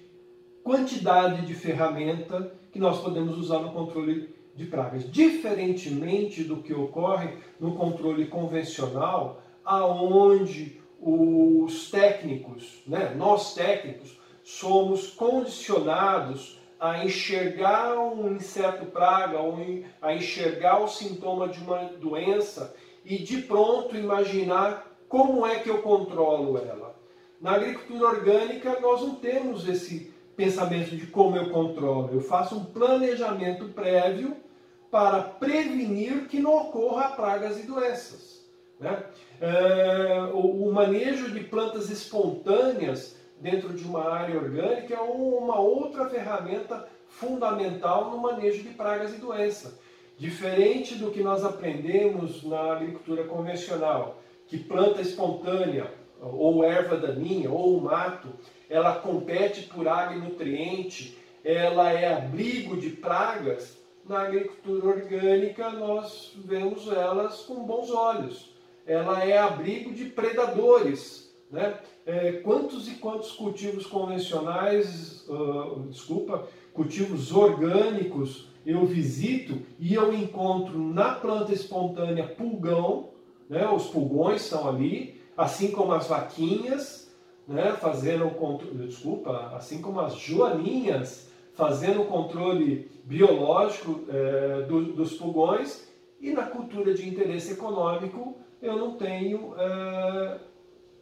[0.63, 7.37] quantidade de ferramenta que nós podemos usar no controle de pragas, diferentemente do que ocorre
[7.59, 18.85] no controle convencional, aonde os técnicos, né, nós técnicos, somos condicionados a enxergar um inseto
[18.85, 19.37] praga,
[20.01, 25.81] a enxergar o sintoma de uma doença e de pronto imaginar como é que eu
[25.81, 26.95] controlo ela.
[27.41, 32.11] Na agricultura orgânica, nós não temos esse pensamento de como eu controlo.
[32.13, 34.37] Eu faço um planejamento prévio
[34.89, 38.49] para prevenir que não ocorra pragas e doenças.
[38.79, 39.03] Né?
[39.41, 46.87] É, o manejo de plantas espontâneas dentro de uma área orgânica é uma outra ferramenta
[47.09, 49.77] fundamental no manejo de pragas e doenças.
[50.17, 57.79] Diferente do que nós aprendemos na agricultura convencional, que planta espontânea, ou erva daninha, ou
[57.79, 58.27] mato,
[58.69, 63.77] ela compete por água e nutriente, ela é abrigo de pragas,
[64.07, 68.51] na agricultura orgânica nós vemos elas com bons olhos.
[68.85, 71.77] Ela é abrigo de predadores, né?
[72.09, 80.77] é, quantos e quantos cultivos convencionais, uh, desculpa, cultivos orgânicos eu visito e eu encontro
[80.77, 83.09] na planta espontânea pulgão,
[83.47, 87.09] né, os pulgões estão ali, assim como as vaquinhas,
[87.47, 94.93] né, fazendo o controle, desculpa, assim como as joaninhas fazendo o controle biológico é, do,
[94.93, 95.87] dos pulgões,
[96.19, 100.39] e na cultura de interesse econômico eu não tenho é,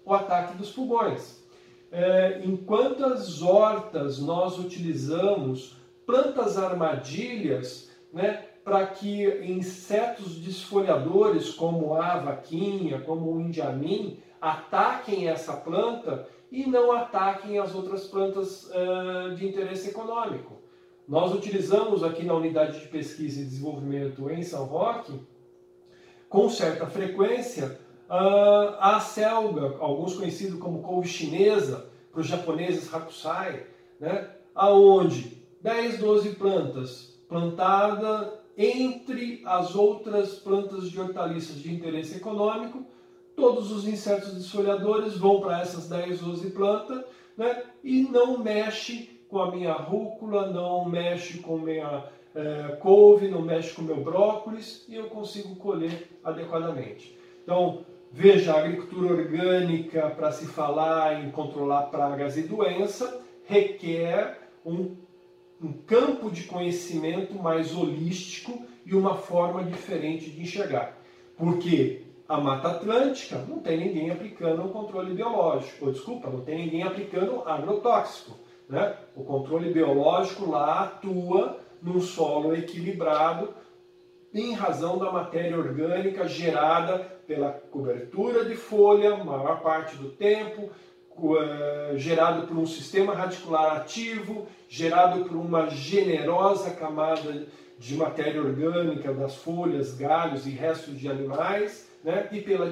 [0.06, 1.44] o ataque dos pulgões.
[1.92, 12.18] É, enquanto as hortas nós utilizamos plantas armadilhas né, para que insetos desfolhadores como a
[12.18, 19.48] vaquinha, como o indiamim, ataquem essa planta e não ataquem as outras plantas uh, de
[19.48, 20.54] interesse econômico.
[21.08, 25.20] Nós utilizamos aqui na unidade de pesquisa e desenvolvimento em São Roque,
[26.30, 27.80] com certa frequência,
[28.10, 33.66] uh, a selga, alguns conhecidos como couve chinesa, para os japoneses hakusai,
[34.00, 34.30] né?
[34.56, 42.84] aonde 10, 12 plantas plantadas entre as outras plantas de hortaliças de interesse econômico,
[43.38, 47.06] todos os insetos desfolhadores vão para essas 10, 12 plantas
[47.38, 47.64] né?
[47.84, 53.76] e não mexe com a minha rúcula, não mexe com minha é, couve, não mexe
[53.76, 57.16] com meu brócolis e eu consigo colher adequadamente.
[57.44, 64.96] Então, veja, agricultura orgânica, para se falar em controlar pragas e doença, requer um,
[65.62, 70.98] um campo de conhecimento mais holístico e uma forma diferente de enxergar.
[71.38, 76.58] Porque a Mata Atlântica não tem ninguém aplicando o controle biológico, ou desculpa, não tem
[76.58, 78.38] ninguém aplicando agrotóxico.
[78.68, 78.98] Né?
[79.16, 83.54] O controle biológico lá atua num solo equilibrado
[84.34, 90.70] em razão da matéria orgânica gerada pela cobertura de folha, maior parte do tempo,
[91.18, 97.48] uh, gerado por um sistema radicular ativo, gerado por uma generosa camada
[97.80, 102.72] de matéria orgânica das folhas, galhos e restos de animais, né, e pela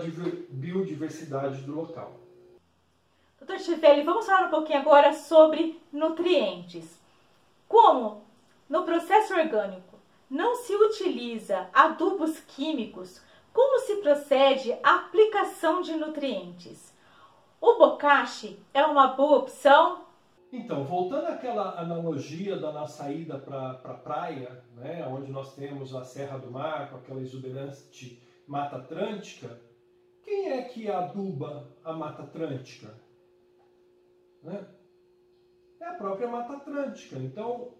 [0.50, 2.14] biodiversidade do local.
[3.38, 6.98] Doutor Chivelli, vamos falar um pouquinho agora sobre nutrientes.
[7.68, 8.24] Como
[8.70, 13.22] no processo orgânico não se utiliza adubos químicos,
[13.52, 16.96] como se procede a aplicação de nutrientes?
[17.60, 20.06] O bocashi é uma boa opção?
[20.50, 25.94] Então, voltando àquela analogia da nossa ida para a pra praia, né, onde nós temos
[25.94, 29.60] a Serra do Mar, com aquela exuberante Mata Atlântica,
[30.24, 32.94] quem é que aduba a Mata Atlântica?
[34.44, 34.68] Né?
[35.80, 37.18] É a própria Mata Atlântica.
[37.18, 37.74] Então,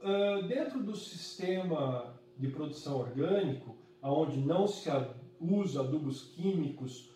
[0.48, 4.90] dentro do sistema de produção orgânico, onde não se
[5.40, 7.12] usa adubos químicos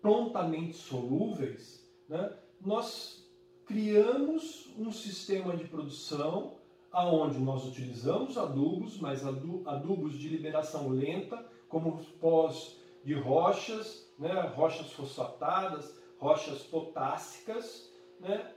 [0.00, 3.30] prontamente solúveis, né, nós
[3.66, 6.56] criamos um sistema de produção
[6.90, 14.40] aonde nós utilizamos adubos, mas adubos de liberação lenta, como os pós de rochas, né,
[14.54, 18.52] rochas fosfatadas, rochas potássicas, né,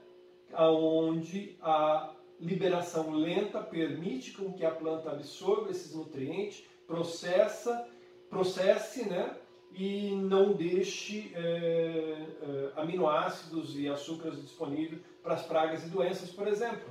[0.56, 7.88] onde a liberação lenta permite com que a planta absorva esses nutrientes, processa,
[8.28, 9.36] processe, né,
[9.76, 16.46] e não deixe é, é, aminoácidos e açúcares disponíveis para as pragas e doenças, por
[16.46, 16.88] exemplo.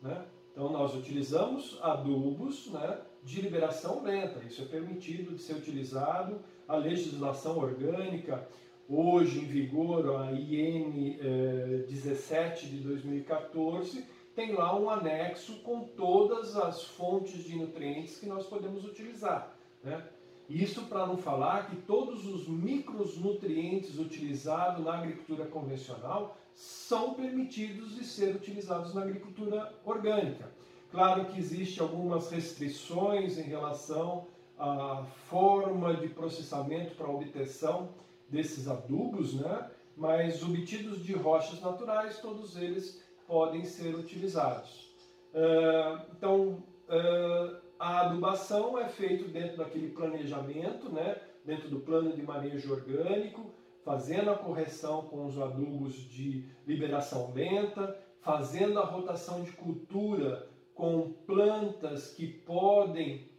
[0.00, 0.24] Né?
[0.52, 6.40] Então nós utilizamos adubos né, de liberação lenta, isso é permitido de ser utilizado.
[6.72, 8.48] A legislação orgânica
[8.88, 14.02] hoje em vigor, a IN eh, 17 de 2014,
[14.34, 19.54] tem lá um anexo com todas as fontes de nutrientes que nós podemos utilizar.
[19.84, 20.02] Né?
[20.48, 28.02] Isso para não falar que todos os micronutrientes utilizados na agricultura convencional são permitidos de
[28.02, 30.50] ser utilizados na agricultura orgânica.
[30.90, 34.26] Claro que existem algumas restrições em relação
[34.62, 37.88] à forma de processamento para obtenção
[38.28, 39.68] desses adubos, né?
[39.96, 44.94] mas obtidos de rochas naturais, todos eles podem ser utilizados.
[45.34, 51.20] Uh, então, uh, a adubação é feita dentro daquele planejamento, né?
[51.44, 53.50] dentro do plano de manejo orgânico,
[53.84, 61.12] fazendo a correção com os adubos de liberação lenta, fazendo a rotação de cultura com
[61.26, 63.31] plantas que podem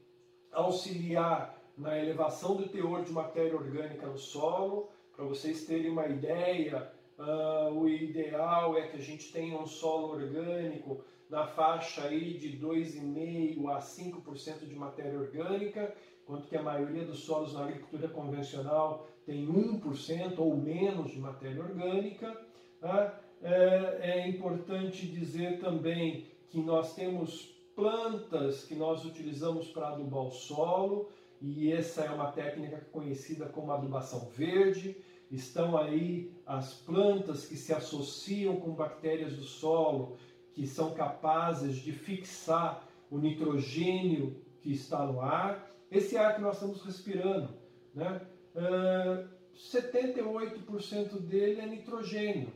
[0.53, 4.89] auxiliar na elevação do teor de matéria orgânica no solo.
[5.15, 10.13] Para vocês terem uma ideia, uh, o ideal é que a gente tenha um solo
[10.13, 17.05] orgânico na faixa aí de 2,5% a 5% de matéria orgânica, enquanto que a maioria
[17.05, 22.39] dos solos na agricultura convencional tem 1% ou menos de matéria orgânica.
[22.79, 23.19] Tá?
[23.41, 30.31] É, é importante dizer também que nós temos plantas que nós utilizamos para adubar o
[30.31, 31.09] solo,
[31.41, 34.95] e essa é uma técnica conhecida como adubação verde.
[35.29, 40.17] Estão aí as plantas que se associam com bactérias do solo,
[40.53, 45.69] que são capazes de fixar o nitrogênio que está no ar.
[45.91, 47.49] Esse ar que nós estamos respirando,
[47.93, 48.21] né?
[48.55, 52.51] Uh, 78% dele é nitrogênio.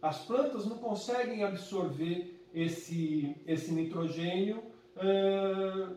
[0.00, 4.62] As plantas não conseguem absorver esse, esse nitrogênio
[4.96, 5.94] uh,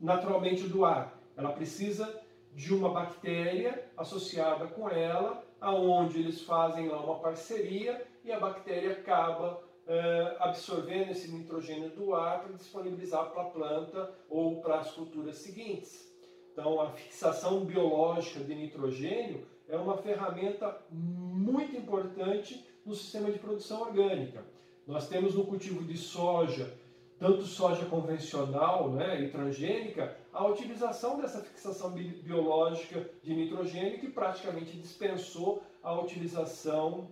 [0.00, 1.16] naturalmente do ar.
[1.36, 2.20] Ela precisa
[2.52, 8.92] de uma bactéria associada com ela aonde eles fazem lá uma parceria e a bactéria
[8.92, 14.90] acaba eh, absorvendo esse nitrogênio do ar para disponibilizar para a planta ou para as
[14.92, 16.12] culturas seguintes.
[16.52, 23.82] Então, a fixação biológica de nitrogênio é uma ferramenta muito importante no sistema de produção
[23.82, 24.44] orgânica.
[24.88, 26.74] Nós temos no cultivo de soja,
[27.18, 34.78] tanto soja convencional né, e transgênica, a utilização dessa fixação biológica de nitrogênio que praticamente
[34.78, 37.06] dispensou a utilização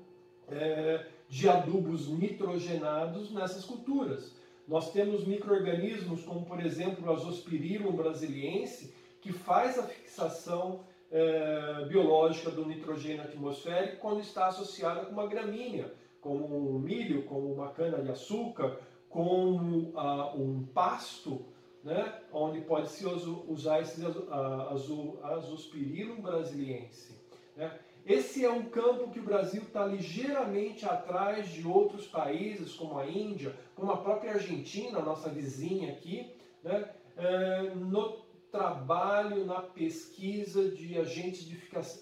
[0.48, 4.32] é, de adubos nitrogenados nessas culturas.
[4.66, 12.50] Nós temos micro-organismos como, por exemplo, o Azospirillum brasiliense, que faz a fixação é, biológica
[12.50, 15.92] do nitrogênio atmosférico quando está associada com uma gramínea,
[16.26, 21.44] como o milho, como uma cana-de-açúcar, como ah, um pasto,
[21.84, 24.04] né, onde pode se usar esse
[24.70, 27.16] azul, azospirillum brasiliense.
[27.56, 27.78] Né?
[28.04, 33.06] Esse é um campo que o Brasil está ligeiramente atrás de outros países, como a
[33.06, 36.90] Índia, como a própria Argentina, nossa vizinha aqui, né?
[37.16, 38.16] é, no
[38.50, 41.54] trabalho, na pesquisa de agentes de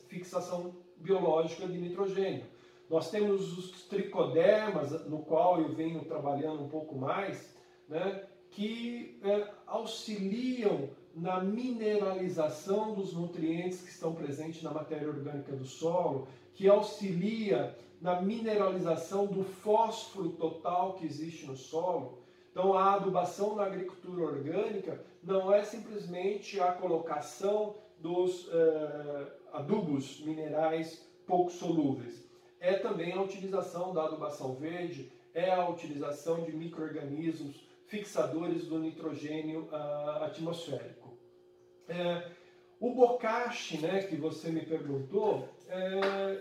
[0.09, 2.54] fixação biológica de nitrogênio.
[2.89, 7.55] Nós temos os tricodermas, no qual eu venho trabalhando um pouco mais,
[7.89, 8.25] né?
[8.51, 16.29] que é, auxiliam na mineralização dos nutrientes que estão presentes na matéria orgânica do solo,
[16.53, 22.19] que auxilia na mineralização do fósforo total que existe no solo.
[22.51, 31.05] Então, a adubação na agricultura orgânica não é simplesmente a colocação dos eh, adubos minerais
[31.27, 32.24] pouco solúveis,
[32.65, 39.69] é também a utilização da adubação verde, é a utilização de micro-organismos fixadores do nitrogênio
[39.71, 41.19] uh, atmosférico.
[41.87, 42.31] É,
[42.81, 45.77] o bocashi, né, que você me perguntou, é,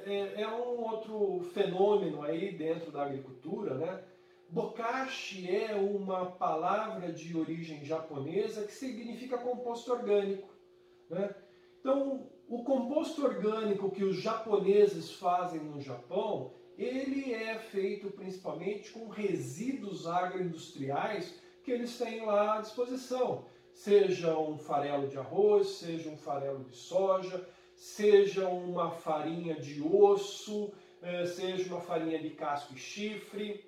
[0.05, 4.03] é, é, um outro fenômeno aí dentro da agricultura, né?
[4.49, 10.47] Bokashi é uma palavra de origem japonesa que significa composto orgânico.
[11.09, 11.33] Né?
[11.79, 19.07] Então, o composto orgânico que os japoneses fazem no Japão ele é feito principalmente com
[19.07, 26.17] resíduos agroindustriais que eles têm lá à disposição, seja um farelo de arroz, seja um
[26.17, 32.77] farelo de soja, seja uma farinha de osso, eh, seja uma farinha de casco e
[32.77, 33.63] chifre,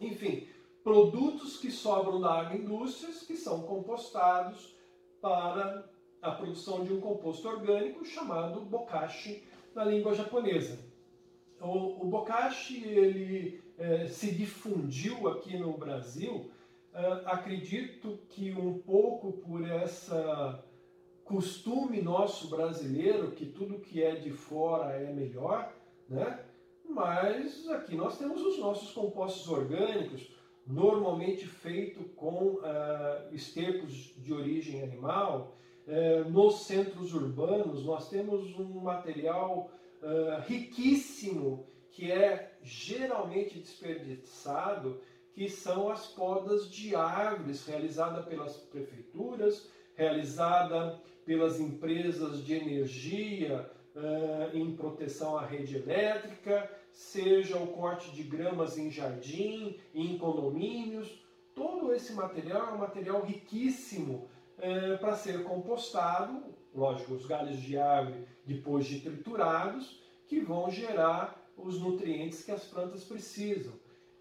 [0.00, 0.48] enfim,
[0.82, 4.74] produtos que sobram da agroindústria que são compostados
[5.20, 5.89] para
[6.22, 9.42] a produção de um composto orgânico chamado bokashi
[9.74, 10.78] na língua japonesa.
[11.60, 16.50] O, o bokashi ele é, se difundiu aqui no Brasil,
[16.92, 20.62] é, acredito que um pouco por essa
[21.24, 25.72] costume nosso brasileiro que tudo que é de fora é melhor,
[26.08, 26.44] né?
[26.88, 30.28] Mas aqui nós temos os nossos compostos orgânicos,
[30.66, 35.56] normalmente feito com uh, estercos de origem animal.
[35.90, 45.00] Uh, nos centros urbanos nós temos um material uh, riquíssimo que é geralmente desperdiçado,
[45.34, 54.56] que são as podas de árvores realizada pelas prefeituras, realizada pelas empresas de energia uh,
[54.56, 61.20] em proteção à rede elétrica, seja o corte de gramas em jardim, em condomínios.
[61.52, 64.29] Todo esse material é um material riquíssimo
[64.60, 66.42] uh, para ser compostado,
[66.74, 72.64] lógico, os galhos de árvore depois de triturados, que vão gerar os nutrientes que as
[72.64, 73.72] plantas precisam.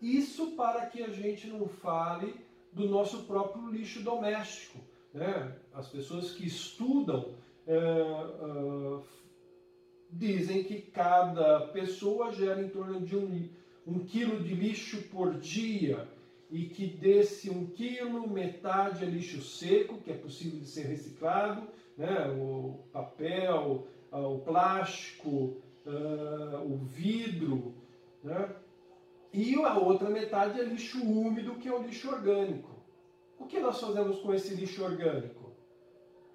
[0.02, 2.36] Isso para que a gente não fale
[2.72, 4.80] do nosso próprio lixo doméstico.
[5.14, 5.56] Né?
[5.74, 7.34] As pessoas que estudam
[7.68, 9.00] é, é,
[10.12, 13.50] dizem que cada pessoa gera em torno de um,
[13.86, 16.08] um quilo de lixo por dia
[16.50, 21.68] e que desse um quilo, metade é lixo seco, que é possível de ser reciclado,
[21.96, 22.28] né?
[22.30, 27.76] o papel, o plástico, uh, o vidro,
[28.24, 28.56] né?
[29.32, 32.80] e a outra metade é lixo úmido, que é o lixo orgânico.
[33.38, 35.54] O que nós fazemos com esse lixo orgânico?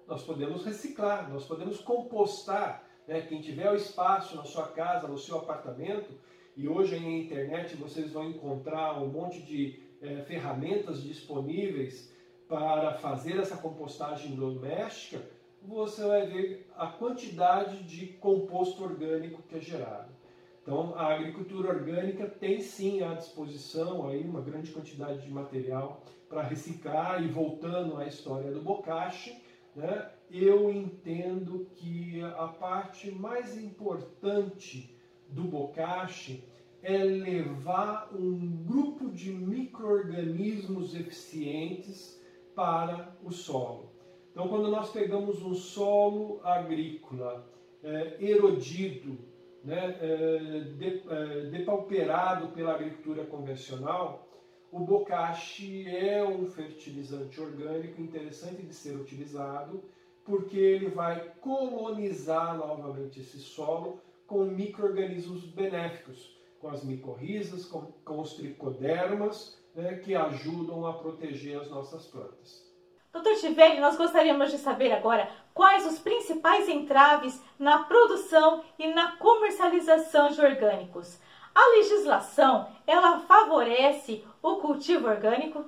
[0.07, 2.83] Nós podemos reciclar, nós podemos compostar.
[3.05, 3.21] Né?
[3.21, 6.13] Quem tiver o espaço na sua casa, no seu apartamento,
[6.55, 12.13] e hoje na internet vocês vão encontrar um monte de é, ferramentas disponíveis
[12.47, 15.21] para fazer essa compostagem doméstica,
[15.61, 20.13] você vai ver a quantidade de composto orgânico que é gerado.
[20.61, 26.41] Então, a agricultura orgânica tem sim à disposição aí uma grande quantidade de material para
[26.41, 29.41] reciclar e voltando à história do bocashi,
[29.75, 34.95] né, eu entendo que a parte mais importante
[35.29, 36.43] do bocashi
[36.85, 42.23] é levar um grupo de micro-organismos eficientes
[42.53, 43.91] para o solo.
[44.31, 47.49] Então, quando nós pegamos um solo agrícola
[47.83, 49.17] é, erodido,
[49.63, 54.27] né, é, de, é, depauperado pela agricultura convencional,
[54.71, 59.83] o bocashi é um fertilizante orgânico interessante de ser utilizado,
[60.23, 66.34] porque ele vai colonizar novamente esse solo com micro-organismos benéficos,
[66.65, 72.65] com as micorrizas, com, com os tricodermas, né, que ajudam a proteger as nossas plantas.
[73.13, 79.15] Doutor Tivelli, nós gostaríamos de saber agora quais os principais entraves na produção e na
[79.17, 81.19] comercialização de orgânicos.
[81.53, 85.65] A legislação, ela favorece o cultivo orgânico?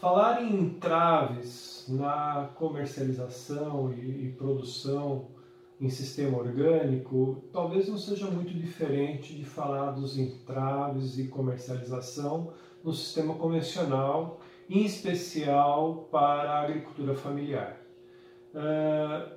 [0.00, 5.28] Falar em entraves na comercialização e, e produção
[5.80, 12.52] em sistema orgânico talvez não seja muito diferente de falar dos entraves e comercialização
[12.82, 17.80] no sistema convencional, em especial para a agricultura familiar.
[18.54, 19.32] É,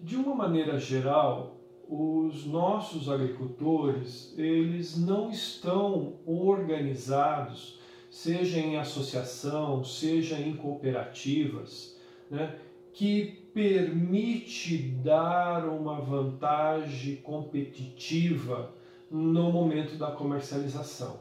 [0.00, 1.56] de uma maneira geral,
[1.88, 7.78] os nossos agricultores eles não estão organizados,
[8.10, 11.98] seja em associação, seja em cooperativas,
[12.30, 12.58] né,
[12.92, 18.74] que permite dar uma vantagem competitiva
[19.08, 21.20] no momento da comercialização.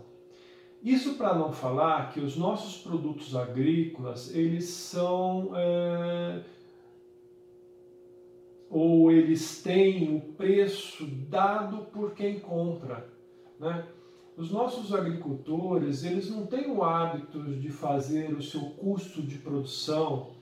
[0.82, 6.42] Isso para não falar que os nossos produtos agrícolas eles são é,
[8.68, 13.08] ou eles têm o preço dado por quem compra,
[13.60, 13.86] né?
[14.36, 20.33] Os nossos agricultores eles não têm o hábito de fazer o seu custo de produção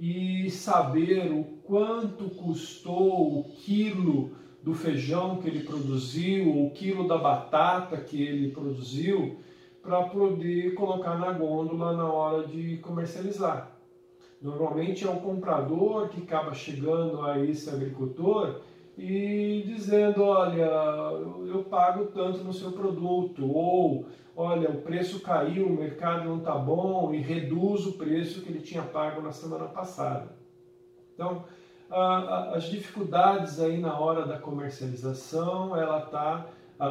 [0.00, 4.30] e saber o quanto custou o quilo
[4.62, 9.36] do feijão que ele produziu, o quilo da batata que ele produziu,
[9.82, 13.76] para poder colocar na gôndola na hora de comercializar.
[14.40, 18.62] Normalmente é o comprador que acaba chegando a esse agricultor
[19.02, 20.68] e dizendo, olha,
[21.46, 24.04] eu pago tanto no seu produto, ou
[24.36, 28.60] olha, o preço caiu, o mercado não está bom, e reduz o preço que ele
[28.60, 30.36] tinha pago na semana passada.
[31.14, 31.44] Então,
[31.90, 36.46] as dificuldades aí na hora da comercialização, ela está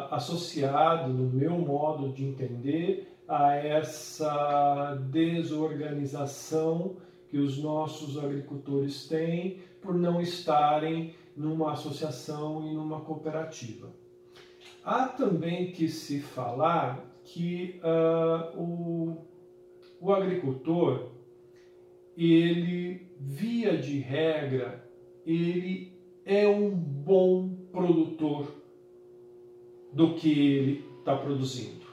[0.10, 6.96] associado, no meu modo de entender, a essa desorganização
[7.30, 13.94] que os nossos agricultores têm por não estarem numa associação e numa cooperativa.
[14.84, 19.18] Há também que se falar que uh, o,
[20.02, 21.12] o agricultor,
[22.18, 24.84] ele, via de regra,
[25.26, 25.94] ele
[26.26, 28.52] é um bom produtor
[29.94, 31.86] do que ele está produzindo.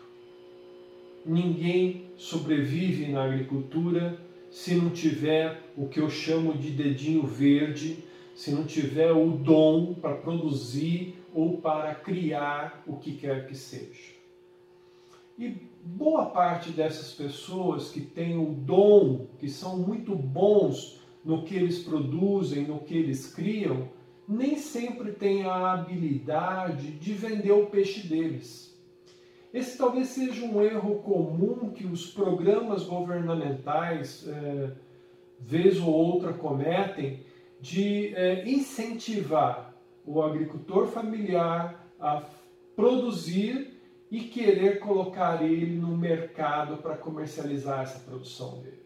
[1.24, 4.25] Ninguém sobrevive na agricultura
[4.56, 8.02] se não tiver o que eu chamo de dedinho verde,
[8.34, 14.14] se não tiver o dom para produzir ou para criar o que quer que seja.
[15.38, 15.54] E
[15.84, 21.80] boa parte dessas pessoas que têm o dom, que são muito bons no que eles
[21.80, 23.90] produzem, no que eles criam,
[24.26, 28.65] nem sempre têm a habilidade de vender o peixe deles.
[29.56, 34.70] Esse talvez seja um erro comum que os programas governamentais, é,
[35.40, 37.20] vez ou outra, cometem,
[37.58, 42.22] de é, incentivar o agricultor familiar a
[42.76, 43.80] produzir
[44.10, 48.84] e querer colocar ele no mercado para comercializar essa produção dele.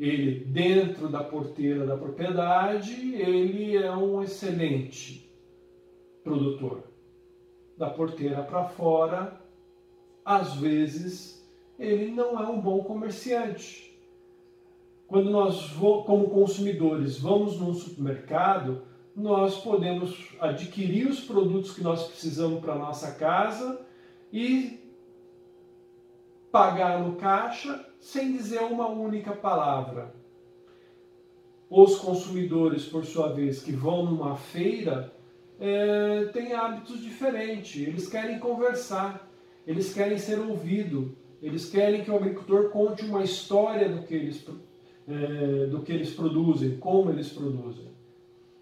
[0.00, 5.32] Ele, dentro da porteira da propriedade, ele é um excelente
[6.24, 6.82] produtor.
[7.78, 9.39] Da porteira para fora,
[10.24, 11.46] às vezes,
[11.78, 13.90] ele não é um bom comerciante.
[15.06, 15.72] Quando nós,
[16.06, 18.82] como consumidores, vamos num supermercado,
[19.14, 23.80] nós podemos adquirir os produtos que nós precisamos para nossa casa
[24.32, 24.80] e
[26.50, 30.14] pagar no caixa sem dizer uma única palavra.
[31.68, 35.12] Os consumidores, por sua vez, que vão numa feira,
[35.60, 37.86] é, têm hábitos diferentes.
[37.86, 39.29] Eles querem conversar,
[39.70, 44.44] eles querem ser ouvidos, eles querem que o agricultor conte uma história do que eles,
[45.06, 47.86] é, do que eles produzem, como eles produzem.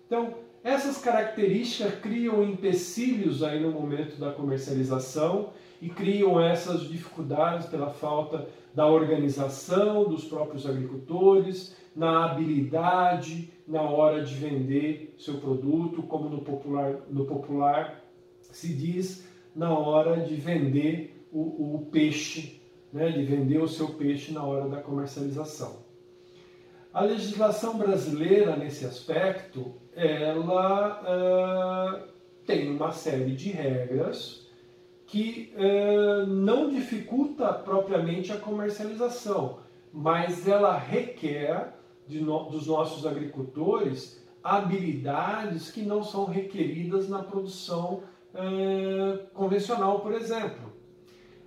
[0.07, 7.89] Então, essas características criam empecilhos aí no momento da comercialização e criam essas dificuldades pela
[7.89, 16.29] falta da organização dos próprios agricultores, na habilidade na hora de vender seu produto, como
[16.29, 18.05] no popular, no popular
[18.51, 19.27] se diz
[19.59, 24.69] na hora de vender o, o peixe, né, de vender o seu peixe na hora
[24.69, 25.81] da comercialização.
[26.95, 32.09] A legislação brasileira, nesse aspecto, ela uh,
[32.47, 34.47] tem uma série de regras
[35.07, 39.59] que uh, não dificulta propriamente a comercialização,
[39.93, 41.75] mas ela requer
[42.09, 48.05] no, dos nossos agricultores habilidades que não são requeridas na produção
[49.35, 50.73] convencional, por exemplo.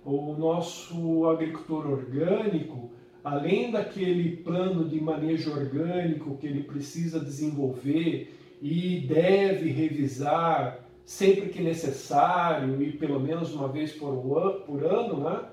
[0.04, 2.90] O nosso agricultor orgânico,
[3.22, 11.62] além daquele plano de manejo orgânico que ele precisa desenvolver e deve revisar sempre que
[11.62, 15.48] necessário e pelo menos uma vez por, por ano, né?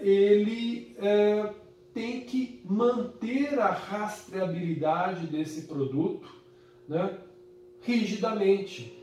[0.00, 0.96] Ele
[1.92, 6.28] tem que manter a rastreabilidade desse produto
[6.88, 7.18] né?
[7.80, 8.97] rigidamente.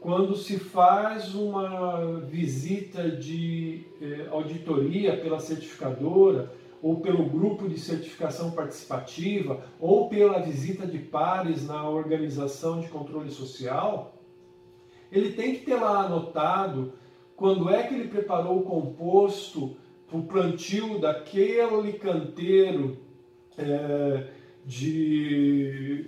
[0.00, 6.50] Quando se faz uma visita de é, auditoria pela certificadora,
[6.82, 13.30] ou pelo grupo de certificação participativa, ou pela visita de pares na organização de controle
[13.30, 14.14] social,
[15.12, 16.94] ele tem que ter lá anotado
[17.36, 19.76] quando é que ele preparou o composto
[20.06, 22.96] para o plantio daquele canteiro
[23.58, 24.28] é,
[24.64, 26.06] de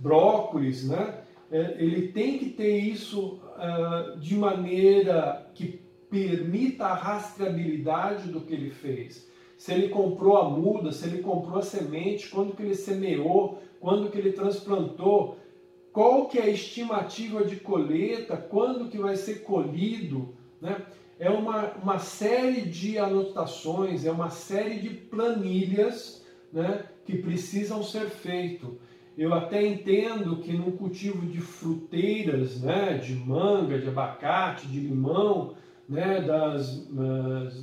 [0.00, 1.23] brócolis, né?
[1.50, 5.80] É, ele tem que ter isso uh, de maneira que
[6.10, 9.28] permita a rastreabilidade do que ele fez.
[9.56, 14.10] Se ele comprou a muda, se ele comprou a semente, quando que ele semeou, quando
[14.10, 15.38] que ele transplantou,
[15.92, 20.84] qual que é a estimativa de colheita, quando que vai ser colhido, né?
[21.18, 28.08] É uma, uma série de anotações, é uma série de planilhas né, que precisam ser
[28.10, 28.70] feitas.
[29.16, 35.54] Eu até entendo que no cultivo de fruteiras, né, de manga, de abacate, de limão,
[35.88, 36.88] né, das,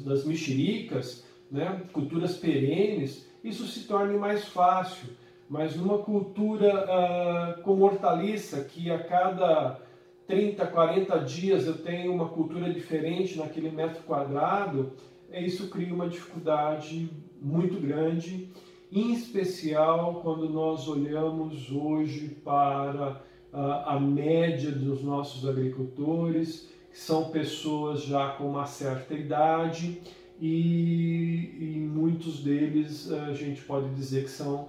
[0.03, 5.09] das mexericas, né, culturas perenes, isso se torne mais fácil.
[5.49, 9.81] Mas numa cultura uh, como hortaliça, que a cada
[10.27, 14.93] 30, 40 dias eu tenho uma cultura diferente naquele metro quadrado,
[15.33, 17.09] isso cria uma dificuldade
[17.41, 18.49] muito grande,
[18.91, 23.21] em especial quando nós olhamos hoje para
[23.53, 30.01] uh, a média dos nossos agricultores, que são pessoas já com uma certa idade
[30.41, 34.67] e, e muitos deles a gente pode dizer que são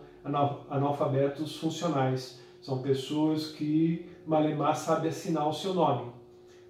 [0.70, 2.40] analfabetos funcionais.
[2.60, 6.12] São pessoas que Malemar sabe assinar o seu nome.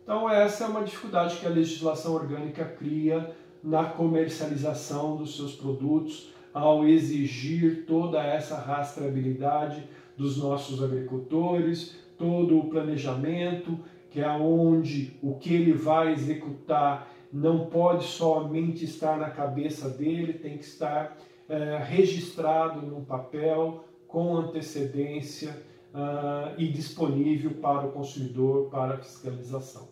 [0.03, 6.31] Então essa é uma dificuldade que a legislação orgânica cria na comercialização dos seus produtos
[6.53, 9.84] ao exigir toda essa rastreabilidade
[10.16, 13.78] dos nossos agricultores, todo o planejamento,
[14.11, 20.34] que é onde o que ele vai executar não pode somente estar na cabeça dele,
[20.34, 21.16] tem que estar
[21.48, 25.57] é, registrado no papel com antecedência
[25.94, 29.88] uh, e disponível para o consumidor para fiscalização.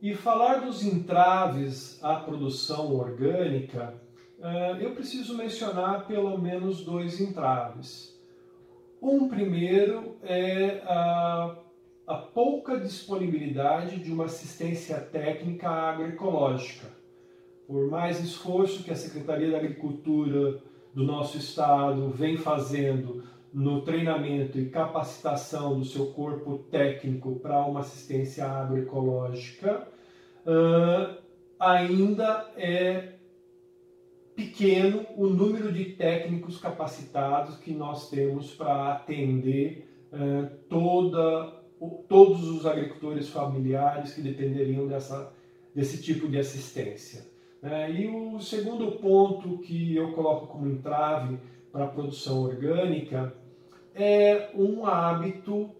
[0.00, 3.94] E falar dos entraves à produção orgânica,
[4.80, 8.18] eu preciso mencionar pelo menos dois entraves.
[9.00, 11.56] Um primeiro é a,
[12.06, 17.04] a pouca disponibilidade de uma assistência técnica agroecológica
[17.66, 20.60] por mais esforço que a Secretaria da Agricultura
[20.92, 27.80] do nosso estado vem fazendo no treinamento e capacitação do seu corpo técnico para uma
[27.80, 29.88] assistência agroecológica,
[30.44, 31.16] uh,
[31.58, 33.13] ainda é
[34.34, 41.62] pequeno o número de técnicos capacitados que nós temos para atender uh, toda,
[42.08, 45.32] todos os agricultores familiares que dependeriam dessa,
[45.74, 47.32] desse tipo de assistência.
[47.62, 51.38] É, e o segundo ponto que eu coloco como entrave
[51.72, 53.34] para a produção orgânica
[53.94, 55.70] é um hábito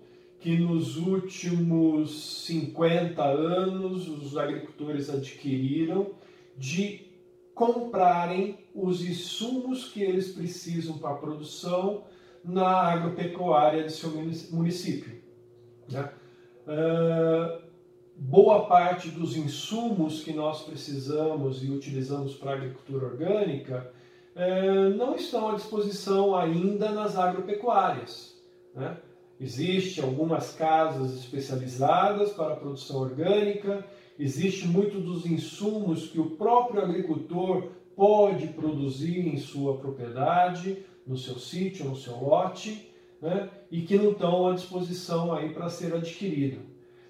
[0.40, 6.12] que nos últimos 50 anos os agricultores adquiriram
[6.56, 7.04] de
[7.54, 12.04] comprarem os insumos que eles precisam para a produção
[12.44, 14.10] na agropecuária de seu
[14.50, 15.22] município.
[15.88, 16.10] Né?
[16.66, 17.62] Uh,
[18.16, 23.92] boa parte dos insumos que nós precisamos e utilizamos para a agricultura orgânica
[24.34, 28.36] é, não estão à disposição ainda nas agropecuárias.
[28.74, 28.96] Né?
[29.40, 33.84] Existem algumas casas especializadas para a produção orgânica,
[34.18, 41.38] existe muito dos insumos que o próprio agricultor pode produzir em sua propriedade, no seu
[41.38, 42.90] sítio, no seu lote,
[43.20, 43.48] né?
[43.70, 46.60] e que não estão à disposição aí para ser adquirido.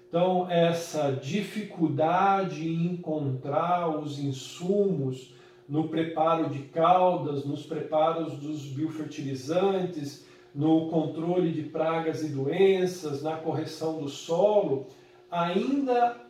[0.07, 5.33] Então, essa dificuldade em encontrar os insumos
[5.67, 13.35] no preparo de caldas, nos preparos dos biofertilizantes, no controle de pragas e doenças, na
[13.35, 14.87] correção do solo,
[15.29, 16.24] ainda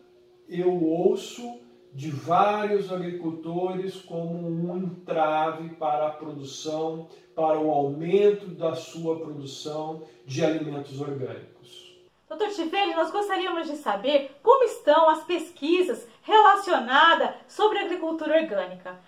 [0.47, 1.59] eu ouço
[1.93, 10.03] de vários agricultores como um entrave para a produção, para o aumento da sua produção
[10.25, 11.95] de alimentos orgânicos.
[12.27, 18.99] Doutor Tivelli, nós gostaríamos de saber como estão as pesquisas relacionadas sobre agricultura orgânica.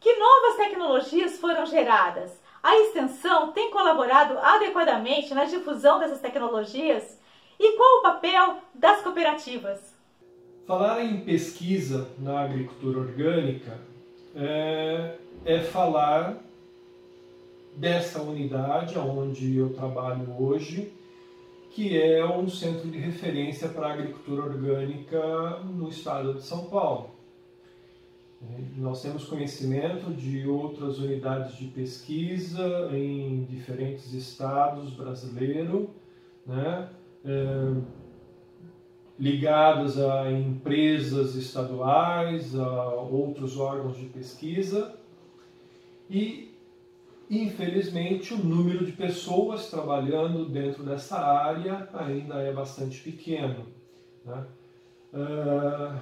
[0.00, 2.40] Que novas tecnologias foram geradas?
[2.60, 7.20] A extensão tem colaborado adequadamente na difusão dessas tecnologias?
[7.58, 9.91] E qual o papel das cooperativas?
[10.66, 13.78] Falar em pesquisa na agricultura orgânica
[14.34, 16.40] é, é falar
[17.76, 20.92] dessa unidade onde eu trabalho hoje,
[21.70, 27.10] que é um centro de referência para a agricultura orgânica no estado de São Paulo.
[28.76, 35.88] Nós temos conhecimento de outras unidades de pesquisa em diferentes estados brasileiros,
[36.46, 36.88] né,
[37.24, 38.01] é,
[39.18, 44.94] ligadas a empresas estaduais, a outros órgãos de pesquisa,
[46.10, 46.52] e
[47.30, 53.66] infelizmente o número de pessoas trabalhando dentro dessa área ainda é bastante pequeno.
[54.24, 54.46] Né?
[55.14, 56.00] Uh,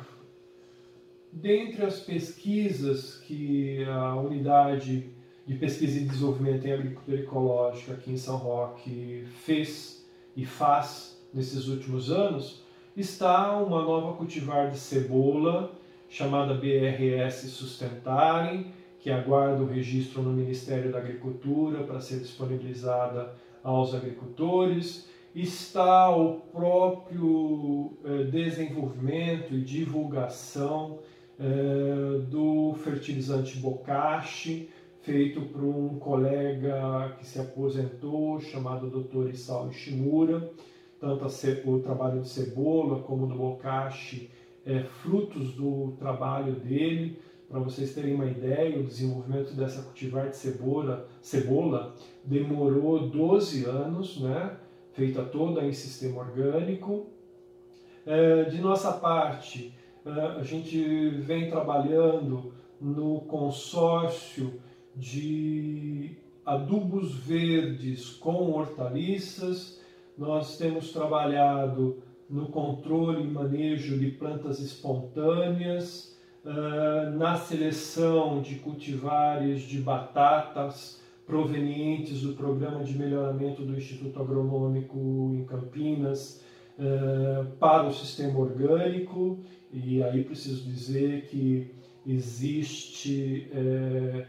[1.32, 5.10] dentre as pesquisas que a unidade
[5.46, 10.06] de pesquisa e desenvolvimento em agricultura ecológica aqui em São Roque fez
[10.36, 12.59] e faz nesses últimos anos,
[12.96, 15.72] está uma nova cultivar de cebola
[16.08, 23.94] chamada BRS Sustentarem, que aguarda o registro no Ministério da Agricultura para ser disponibilizada aos
[23.94, 25.08] agricultores.
[25.34, 30.98] Está o próprio eh, desenvolvimento e divulgação
[31.42, 34.68] é, do fertilizante Bocashi,
[35.00, 39.30] feito por um colega que se aposentou, chamado Dr.
[39.30, 40.50] Isao Ishimura.
[41.00, 41.24] Tanto
[41.64, 44.30] o trabalho de cebola como do Bokashi
[44.66, 47.18] é frutos do trabalho dele.
[47.48, 51.94] Para vocês terem uma ideia, o desenvolvimento dessa cultivar de cebola, cebola
[52.24, 54.56] demorou 12 anos, né?
[54.92, 57.06] feita toda em sistema orgânico.
[58.04, 59.74] É, de nossa parte,
[60.04, 64.60] né, a gente vem trabalhando no consórcio
[64.94, 69.79] de adubos verdes com hortaliças,
[70.20, 76.14] nós temos trabalhado no controle e manejo de plantas espontâneas,
[76.44, 85.32] eh, na seleção de cultivares de batatas provenientes do programa de melhoramento do Instituto Agronômico
[85.34, 86.44] em Campinas
[86.78, 89.38] eh, para o sistema orgânico.
[89.72, 91.74] E aí preciso dizer que
[92.06, 94.26] existe é,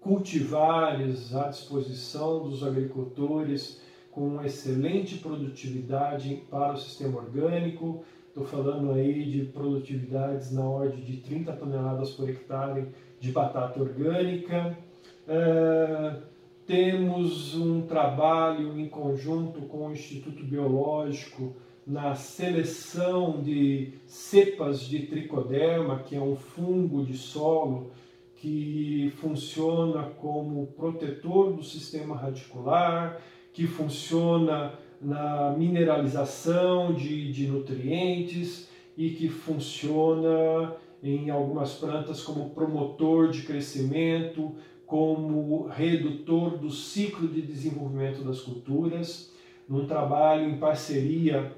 [0.00, 3.83] cultivares à disposição dos agricultores
[4.14, 8.04] com excelente produtividade para o sistema orgânico.
[8.28, 12.86] Estou falando aí de produtividades na ordem de 30 toneladas por hectare
[13.18, 14.78] de batata orgânica.
[15.26, 16.16] É,
[16.64, 21.56] temos um trabalho em conjunto com o Instituto Biológico
[21.86, 27.90] na seleção de cepas de tricoderma, que é um fungo de solo
[28.36, 33.20] que funciona como protetor do sistema radicular,
[33.54, 43.30] que funciona na mineralização de, de nutrientes e que funciona em algumas plantas como promotor
[43.30, 44.54] de crescimento,
[44.86, 49.32] como redutor do ciclo de desenvolvimento das culturas,
[49.68, 51.52] num trabalho em parceria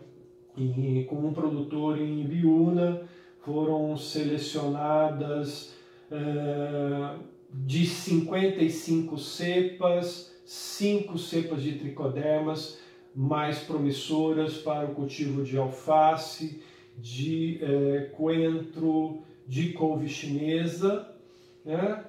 [0.57, 3.03] e com um produtor em Ibiúna
[3.41, 5.75] foram selecionadas
[6.11, 7.19] uh,
[7.53, 12.79] de 55 cepas, cinco cepas de tricodermas
[13.15, 16.63] mais promissoras para o cultivo de alface,
[16.97, 21.13] de uh, coentro, de couve chinesa.
[21.65, 22.05] Né?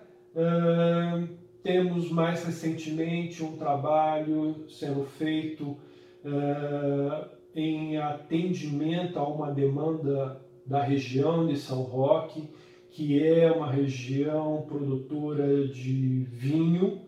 [1.63, 5.75] Temos mais recentemente um trabalho sendo feito
[6.23, 12.47] uh, em atendimento a uma demanda da região de São Roque,
[12.91, 17.01] que é uma região produtora de vinho,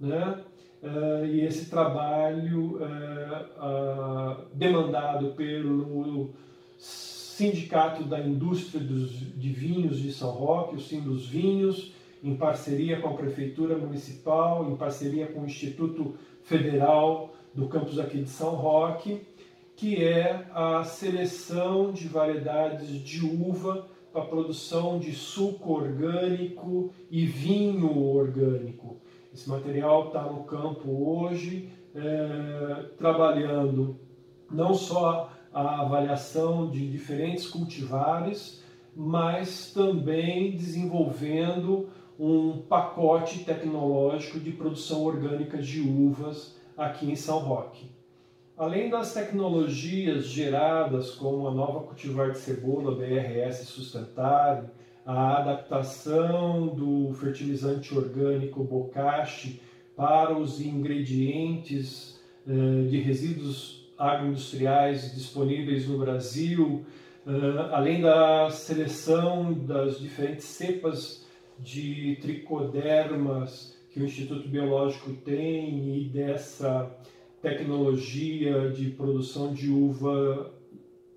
[0.00, 0.42] né?
[0.82, 6.30] Uh, e esse trabalho uh, demandado pelo
[6.76, 13.00] Sindicato da Indústria dos, de Vinhos de São Roque, o Sim dos Vinhos, em parceria
[13.00, 18.56] com a Prefeitura Municipal, em parceria com o Instituto Federal do campus aqui de São
[18.56, 19.20] Roque,
[19.76, 27.98] que é a seleção de variedades de uva para produção de suco orgânico e vinho
[27.98, 29.01] orgânico.
[29.32, 33.98] Esse material está no campo hoje, é, trabalhando
[34.50, 38.62] não só a avaliação de diferentes cultivares,
[38.94, 47.90] mas também desenvolvendo um pacote tecnológico de produção orgânica de uvas aqui em São Roque.
[48.56, 54.66] Além das tecnologias geradas como a nova cultivar de cebola BRS Sustentare,
[55.04, 59.60] a adaptação do fertilizante orgânico Bocashi
[59.96, 66.84] para os ingredientes eh, de resíduos agroindustriais disponíveis no Brasil,
[67.26, 67.30] eh,
[67.72, 71.26] além da seleção das diferentes cepas
[71.58, 76.90] de tricodermas que o Instituto Biológico tem e dessa
[77.42, 80.52] tecnologia de produção de uva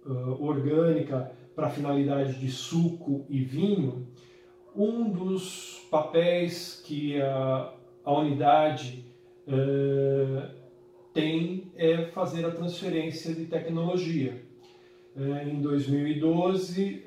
[0.06, 4.08] uh, orgânica para finalidade de suco e vinho,
[4.76, 9.06] um dos papéis que a, a unidade
[9.48, 10.50] uh,
[11.14, 14.44] tem é fazer a transferência de tecnologia.
[15.16, 17.04] Uh, em 2012,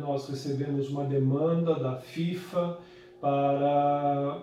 [0.00, 2.78] nós recebemos uma demanda da FIFA
[3.20, 4.42] para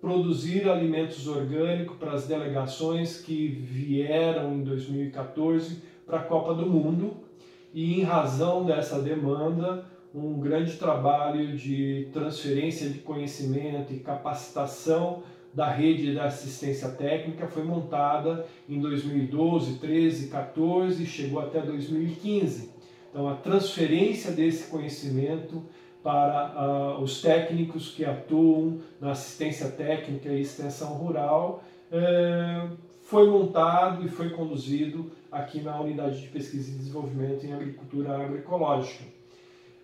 [0.00, 7.29] produzir alimentos orgânicos para as delegações que vieram em 2014 para a Copa do Mundo
[7.72, 15.22] e em razão dessa demanda um grande trabalho de transferência de conhecimento e capacitação
[15.54, 22.70] da rede da assistência técnica foi montada em 2012, 13, 14 e chegou até 2015.
[23.10, 25.64] Então a transferência desse conhecimento
[26.02, 31.62] para uh, os técnicos que atuam na assistência técnica e extensão rural,
[31.92, 32.76] uh,
[33.10, 39.02] foi montado e foi conduzido aqui na Unidade de Pesquisa e Desenvolvimento em Agricultura Agroecológica.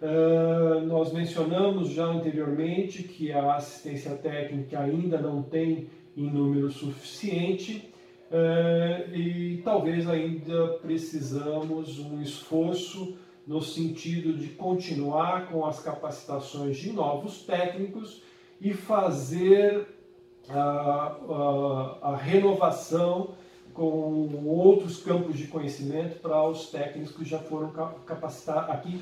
[0.00, 7.92] Uh, nós mencionamos já anteriormente que a assistência técnica ainda não tem em número suficiente
[8.30, 16.92] uh, e talvez ainda precisamos um esforço no sentido de continuar com as capacitações de
[16.92, 18.22] novos técnicos
[18.60, 19.95] e fazer
[20.50, 23.30] a, a, renovação
[23.74, 27.70] com outros campos de conhecimento para os técnicos que já foram
[28.06, 29.00] capacitados aqui,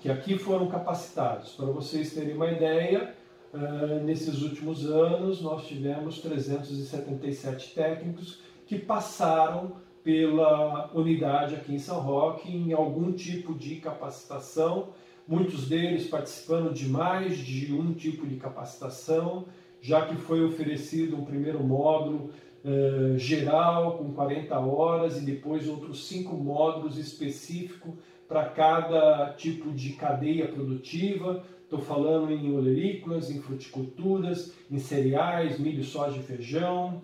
[0.00, 1.52] que aqui foram capacitados.
[1.52, 3.14] Para vocês terem uma ideia,
[3.52, 12.00] uh, nesses últimos anos nós tivemos 377 técnicos que passaram pela unidade aqui em São
[12.00, 14.88] Roque em algum tipo de capacitação,
[15.26, 19.46] muitos deles participando de mais de um tipo de capacitação,
[19.84, 22.30] já que foi oferecido um primeiro módulo
[22.64, 27.92] eh, geral com 40 horas e depois outros cinco módulos específicos
[28.26, 31.44] para cada tipo de cadeia produtiva.
[31.64, 37.02] Estou falando em olerícolas, em fruticulturas, em cereais, milho, soja e feijão,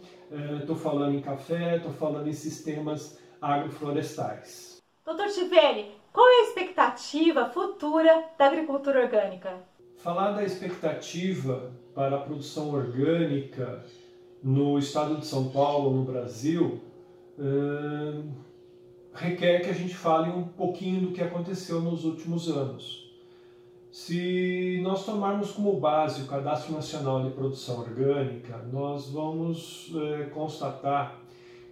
[0.60, 4.78] estou eh, falando em café, estou falando em sistemas agroflorestais.
[5.04, 9.68] Doutor Tivelli, qual é a expectativa futura da agricultura orgânica?
[10.02, 13.84] Falar da expectativa para a produção orgânica
[14.42, 16.80] no estado de São Paulo, no Brasil,
[17.38, 18.22] eh,
[19.12, 23.12] requer que a gente fale um pouquinho do que aconteceu nos últimos anos.
[23.92, 31.20] Se nós tomarmos como base o Cadastro Nacional de Produção Orgânica, nós vamos é, constatar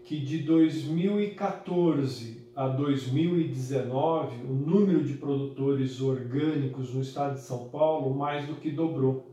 [0.05, 8.13] que de 2014 a 2019, o número de produtores orgânicos no estado de São Paulo
[8.13, 9.25] mais do que dobrou.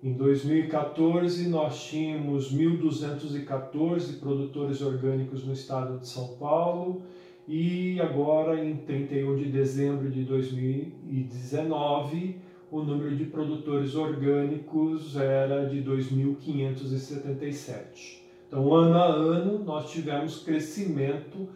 [0.00, 7.02] Em 2014, nós tínhamos 1.214 produtores orgânicos no estado de São Paulo
[7.48, 12.36] e agora, em 31 de dezembro de 2019,
[12.70, 18.28] o número de produtores orgânicos era de 2.577.
[18.46, 21.48] Então, ano a ano, nós tivemos crescimento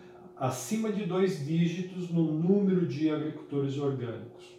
[0.43, 4.59] acima de dois dígitos no número de agricultores orgânicos.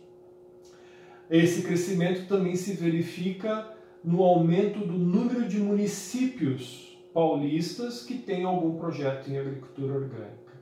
[1.30, 3.70] Esse crescimento também se verifica
[4.02, 10.54] no aumento do número de municípios paulistas que têm algum projeto em agricultura orgânica.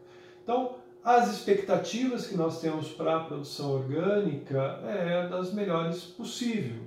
[0.41, 6.82] Então, as expectativas que nós temos para a produção orgânica é das melhores possível.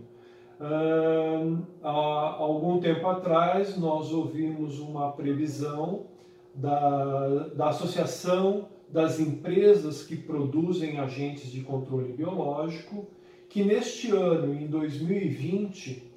[1.80, 6.13] há algum tempo atrás, nós ouvimos uma previsão
[6.54, 13.06] da, da Associação das Empresas que Produzem Agentes de Controle Biológico,
[13.48, 16.10] que neste ano, em 2020,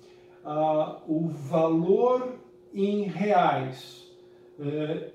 [1.08, 2.36] o valor
[2.74, 4.12] em reais
[4.60, 5.12] eh,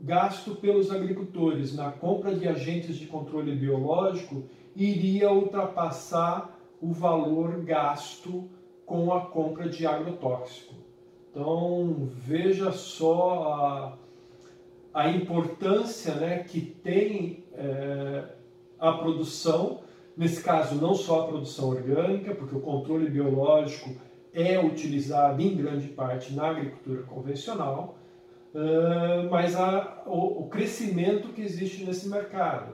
[0.00, 4.44] gasto pelos agricultores na compra de agentes de controle biológico
[4.74, 8.48] iria ultrapassar o valor gasto
[8.86, 10.74] com a compra de agrotóxico.
[11.30, 13.98] Então veja só
[14.92, 18.24] a, importância né, que tem é,
[18.78, 19.80] a produção,
[20.16, 23.90] nesse caso não só a produção orgânica, porque o controle biológico
[24.32, 27.98] é utilizado em grande parte na agricultura convencional,
[28.54, 32.72] uh, mas a, o, o, crescimento que existe nesse mercado.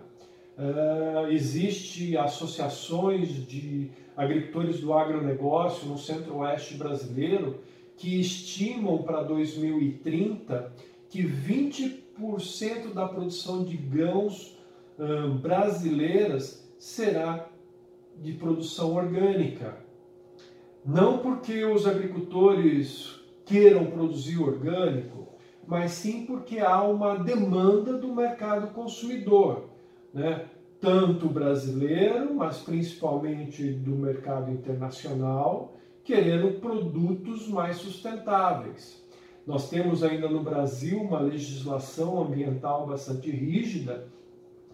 [0.58, 7.60] Uh, existe associações de agricultores do agronegócio no centro-oeste brasileiro
[7.96, 10.72] que estimam para 2030
[11.10, 12.05] que 20%
[12.94, 14.56] da produção de grãos
[15.40, 17.48] brasileiras será
[18.16, 19.76] de produção orgânica.
[20.84, 25.28] Não porque os agricultores queiram produzir orgânico,
[25.66, 29.64] mas sim porque há uma demanda do mercado consumidor,
[30.14, 30.46] né?
[30.80, 39.04] tanto brasileiro, mas principalmente do mercado internacional, querendo produtos mais sustentáveis.
[39.46, 44.08] Nós temos ainda no Brasil uma legislação ambiental bastante rígida,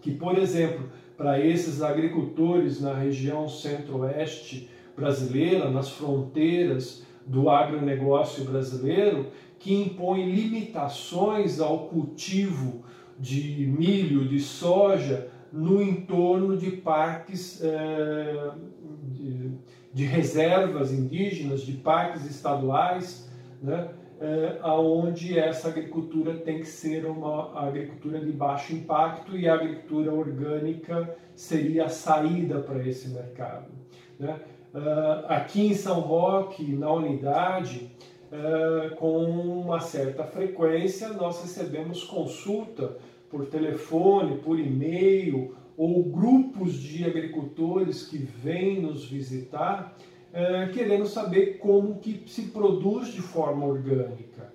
[0.01, 9.27] que, por exemplo, para esses agricultores na região centro-oeste brasileira, nas fronteiras do agronegócio brasileiro,
[9.59, 12.83] que impõe limitações ao cultivo
[13.19, 18.51] de milho, de soja, no entorno de parques é,
[19.13, 19.53] de,
[19.93, 23.31] de, reservas indígenas, de parques estaduais,
[23.63, 23.91] né,
[24.23, 30.15] é, aonde essa agricultura tem que ser uma agricultura de baixo impacto e a agricultura
[30.15, 33.73] orgânica seria a saída para esse mercado.
[34.21, 34.39] Né?
[34.73, 37.91] Uh, aqui em São Roque, na unidade,
[38.31, 42.97] uh, com uma certa frequência, nós recebemos consulta
[43.29, 49.97] por telefone, por e-mail ou grupos de agricultores que vêm nos visitar
[50.33, 54.53] uh, querendo saber como que se produz de forma orgânica.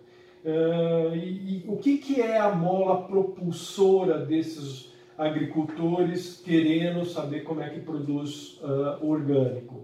[1.14, 7.70] E, e, o que, que é a mola propulsora desses agricultores querendo saber como é
[7.70, 8.58] que produz
[9.02, 9.84] orgânico?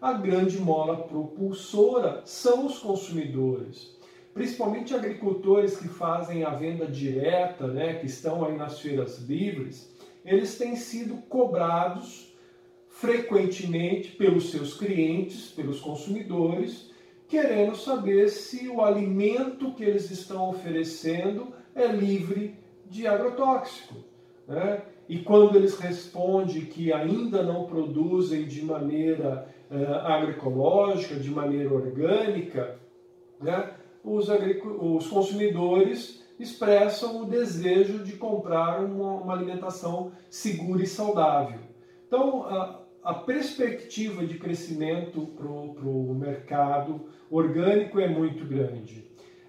[0.00, 3.96] a grande mola propulsora são os consumidores.
[4.32, 9.92] Principalmente agricultores que fazem a venda direta, né, que estão aí nas feiras livres,
[10.24, 12.27] eles têm sido cobrados
[13.00, 16.90] frequentemente pelos seus clientes, pelos consumidores,
[17.28, 23.94] querendo saber se o alimento que eles estão oferecendo é livre de agrotóxico.
[24.48, 24.82] Né?
[25.08, 32.80] E quando eles respondem que ainda não produzem de maneira uh, agroecológica, de maneira orgânica,
[33.40, 41.60] né, os, os consumidores expressam o desejo de comprar uma, uma alimentação segura e saudável.
[42.08, 49.02] Então, a, a perspectiva de crescimento para o mercado orgânico é muito grande.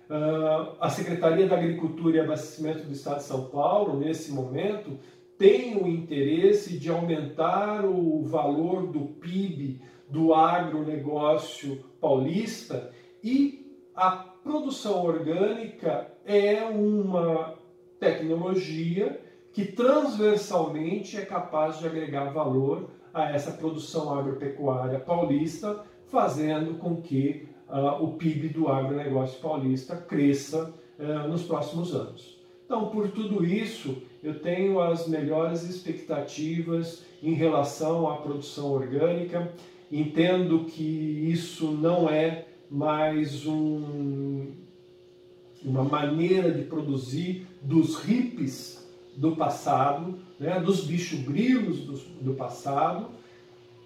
[0.09, 4.97] Uh, a Secretaria da Agricultura e Abastecimento do Estado de São Paulo, nesse momento,
[5.37, 15.03] tem o interesse de aumentar o valor do PIB do agronegócio paulista e a produção
[15.03, 17.55] orgânica é uma
[17.99, 19.19] tecnologia
[19.51, 27.47] que transversalmente é capaz de agregar valor a essa produção agropecuária paulista, fazendo com que
[27.69, 32.39] uh, o PIB do agronegócio paulista cresça uh, nos próximos anos.
[32.65, 39.51] Então, por tudo isso, eu tenho as melhores expectativas em relação à produção orgânica
[39.91, 44.51] entendo que isso não é mais um,
[45.63, 48.87] uma maneira de produzir dos hippies
[49.17, 53.09] do passado, né, dos bicho-grilos do, do passado.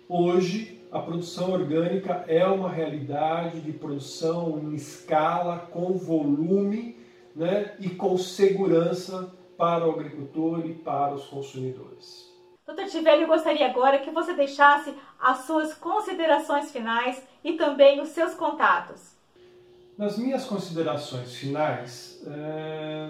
[0.07, 6.97] Hoje, a produção orgânica é uma realidade de produção em escala, com volume
[7.35, 12.31] né, e com segurança para o agricultor e para os consumidores.
[12.65, 18.09] Doutor Tivelli, eu gostaria agora que você deixasse as suas considerações finais e também os
[18.09, 19.13] seus contatos.
[19.97, 23.09] Nas minhas considerações finais, é,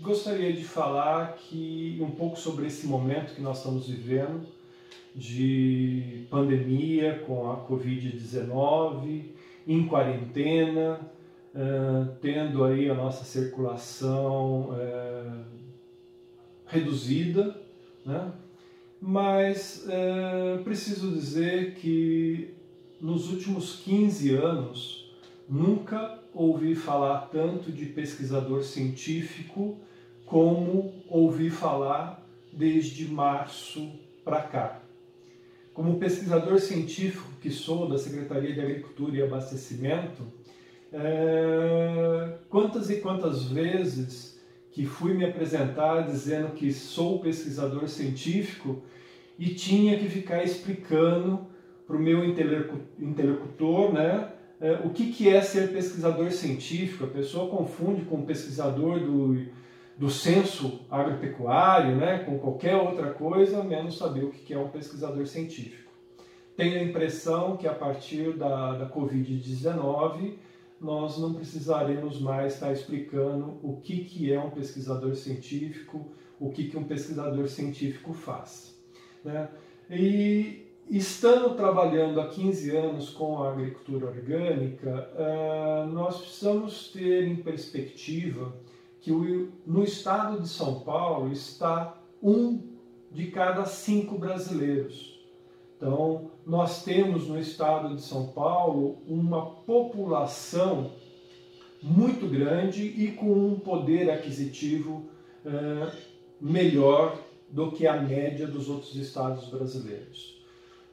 [0.00, 4.46] gostaria de falar que um pouco sobre esse momento que nós estamos vivendo
[5.14, 9.24] de pandemia com a Covid-19,
[9.66, 11.00] em quarentena,
[11.54, 15.24] é, tendo aí a nossa circulação é,
[16.66, 17.60] reduzida,
[18.04, 18.32] né?
[19.00, 22.54] mas é, preciso dizer que
[23.00, 25.12] nos últimos 15 anos
[25.48, 29.76] nunca ouvi falar tanto de pesquisador científico
[30.28, 32.22] como ouvi falar
[32.52, 33.90] desde março
[34.24, 34.82] para cá.
[35.72, 40.22] Como pesquisador científico que sou da Secretaria de Agricultura e Abastecimento,
[40.92, 44.38] é, quantas e quantas vezes
[44.70, 48.82] que fui me apresentar dizendo que sou pesquisador científico
[49.38, 51.46] e tinha que ficar explicando
[51.86, 57.04] para o meu interlocutor né, é, o que, que é ser pesquisador científico.
[57.04, 59.46] A pessoa confunde com pesquisador do,
[59.98, 65.26] do censo agropecuário, né, com qualquer outra coisa, menos saber o que é um pesquisador
[65.26, 65.90] científico.
[66.56, 70.34] Tenho a impressão que a partir da, da Covid-19
[70.80, 76.06] nós não precisaremos mais estar explicando o que, que é um pesquisador científico,
[76.38, 78.78] o que, que um pesquisador científico faz.
[79.24, 79.48] Né?
[79.90, 87.34] E estando trabalhando há 15 anos com a agricultura orgânica, uh, nós precisamos ter em
[87.34, 88.54] perspectiva
[89.08, 92.60] que no estado de São Paulo está um
[93.10, 95.18] de cada cinco brasileiros.
[95.76, 100.90] Então, nós temos no estado de São Paulo uma população
[101.82, 105.08] muito grande e com um poder aquisitivo
[105.46, 105.96] uh,
[106.40, 107.16] melhor
[107.48, 110.42] do que a média dos outros estados brasileiros.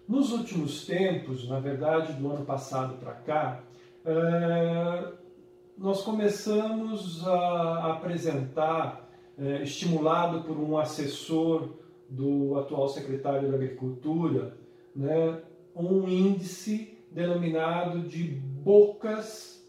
[0.07, 3.63] Nos últimos tempos, na verdade do ano passado para cá,
[4.05, 5.24] uh,
[5.77, 11.69] nós começamos a apresentar, uh, estimulado por um assessor
[12.09, 14.57] do atual secretário da Agricultura,
[14.95, 15.41] né,
[15.75, 19.63] um índice denominado de bocas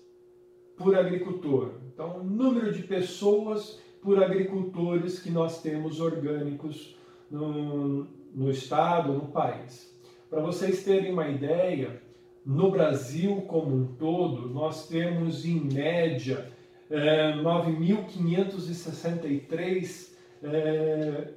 [0.77, 1.73] por agricultor.
[1.93, 6.97] Então, o número de pessoas por agricultores que nós temos orgânicos
[7.31, 9.93] no, no estado, no país.
[10.31, 12.03] Para vocês terem uma ideia,
[12.47, 16.49] no Brasil como um todo, nós temos em média
[16.89, 20.15] é, 9.563
[20.45, 21.31] é,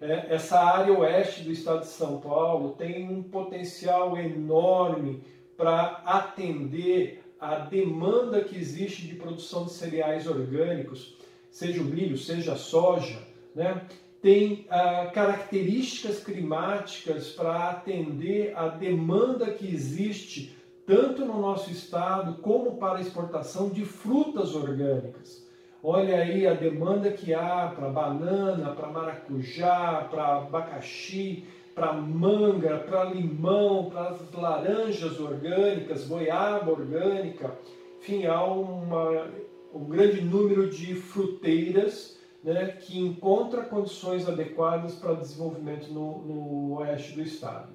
[0.00, 5.22] É, essa área oeste do estado de São Paulo tem um potencial enorme
[5.56, 11.16] para atender a demanda que existe de produção de cereais orgânicos,
[11.50, 13.18] seja o milho, seja a soja,
[13.54, 13.82] né?
[14.20, 20.56] tem ah, características climáticas para atender a demanda que existe
[20.86, 25.46] tanto no nosso estado como para exportação de frutas orgânicas.
[25.82, 31.44] Olha aí a demanda que há para banana, para maracujá, para abacaxi,
[31.74, 37.56] para manga, para limão, para laranjas orgânicas, goiaba orgânica.
[37.98, 39.28] Enfim, há uma,
[39.74, 47.14] um grande número de fruteiras né, que encontra condições adequadas para desenvolvimento no, no oeste
[47.14, 47.72] do estado.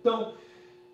[0.00, 0.34] Então,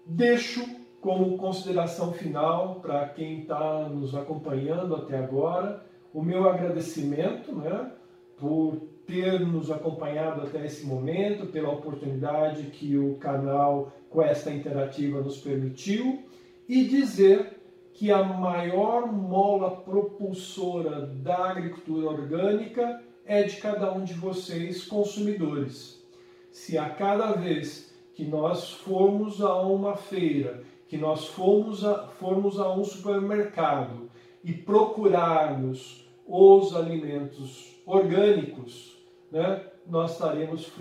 [0.04, 7.92] deixo como consideração final para quem está nos acompanhando até agora o meu agradecimento né,
[8.36, 15.38] por ter nos acompanhado até esse momento, pela oportunidade que o canal Questa Interativa nos
[15.38, 16.24] permitiu
[16.68, 17.58] e dizer
[17.94, 26.04] que a maior mola propulsora da agricultura orgânica é de cada um de vocês, consumidores.
[26.50, 32.58] Se a cada vez que nós formos a uma feira, que nós formos a, formos
[32.58, 34.10] a um supermercado
[34.42, 38.96] e procurarmos os alimentos orgânicos,
[39.30, 40.72] né, nós estaremos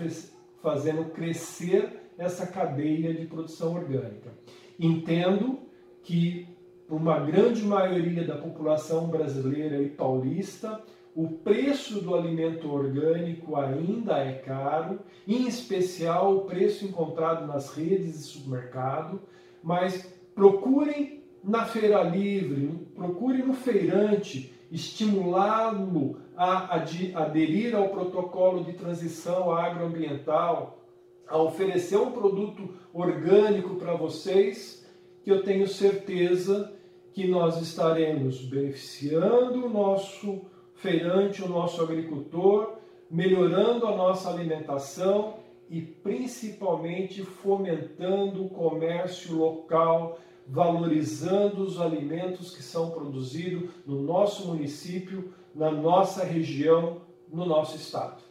[0.62, 4.32] fazendo crescer essa cadeia de produção orgânica.
[4.78, 5.58] Entendo
[6.02, 6.48] que
[6.88, 10.82] uma grande maioria da população brasileira e paulista,
[11.14, 18.18] o preço do alimento orgânico ainda é caro, em especial o preço encontrado nas redes
[18.18, 19.20] de supermercado,
[19.62, 29.50] mas procurem na feira livre, procurem no feirante estimulá-lo a aderir ao protocolo de transição
[29.50, 30.84] agroambiental,
[31.26, 34.86] a oferecer um produto orgânico para vocês,
[35.22, 36.72] que eu tenho certeza
[37.12, 40.42] que nós estaremos beneficiando o nosso
[40.74, 42.76] feirante, o nosso agricultor,
[43.10, 45.37] melhorando a nossa alimentação
[45.70, 55.34] e principalmente fomentando o comércio local, valorizando os alimentos que são produzidos no nosso município,
[55.54, 58.22] na nossa região, no nosso estado.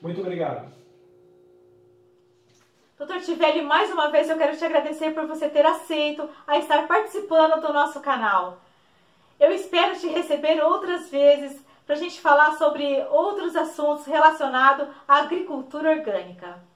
[0.00, 0.72] Muito obrigado.
[2.96, 6.86] Doutor Tivelli, mais uma vez eu quero te agradecer por você ter aceito a estar
[6.86, 8.60] participando do nosso canal.
[9.38, 15.18] Eu espero te receber outras vezes para a gente falar sobre outros assuntos relacionados à
[15.20, 16.67] agricultura orgânica.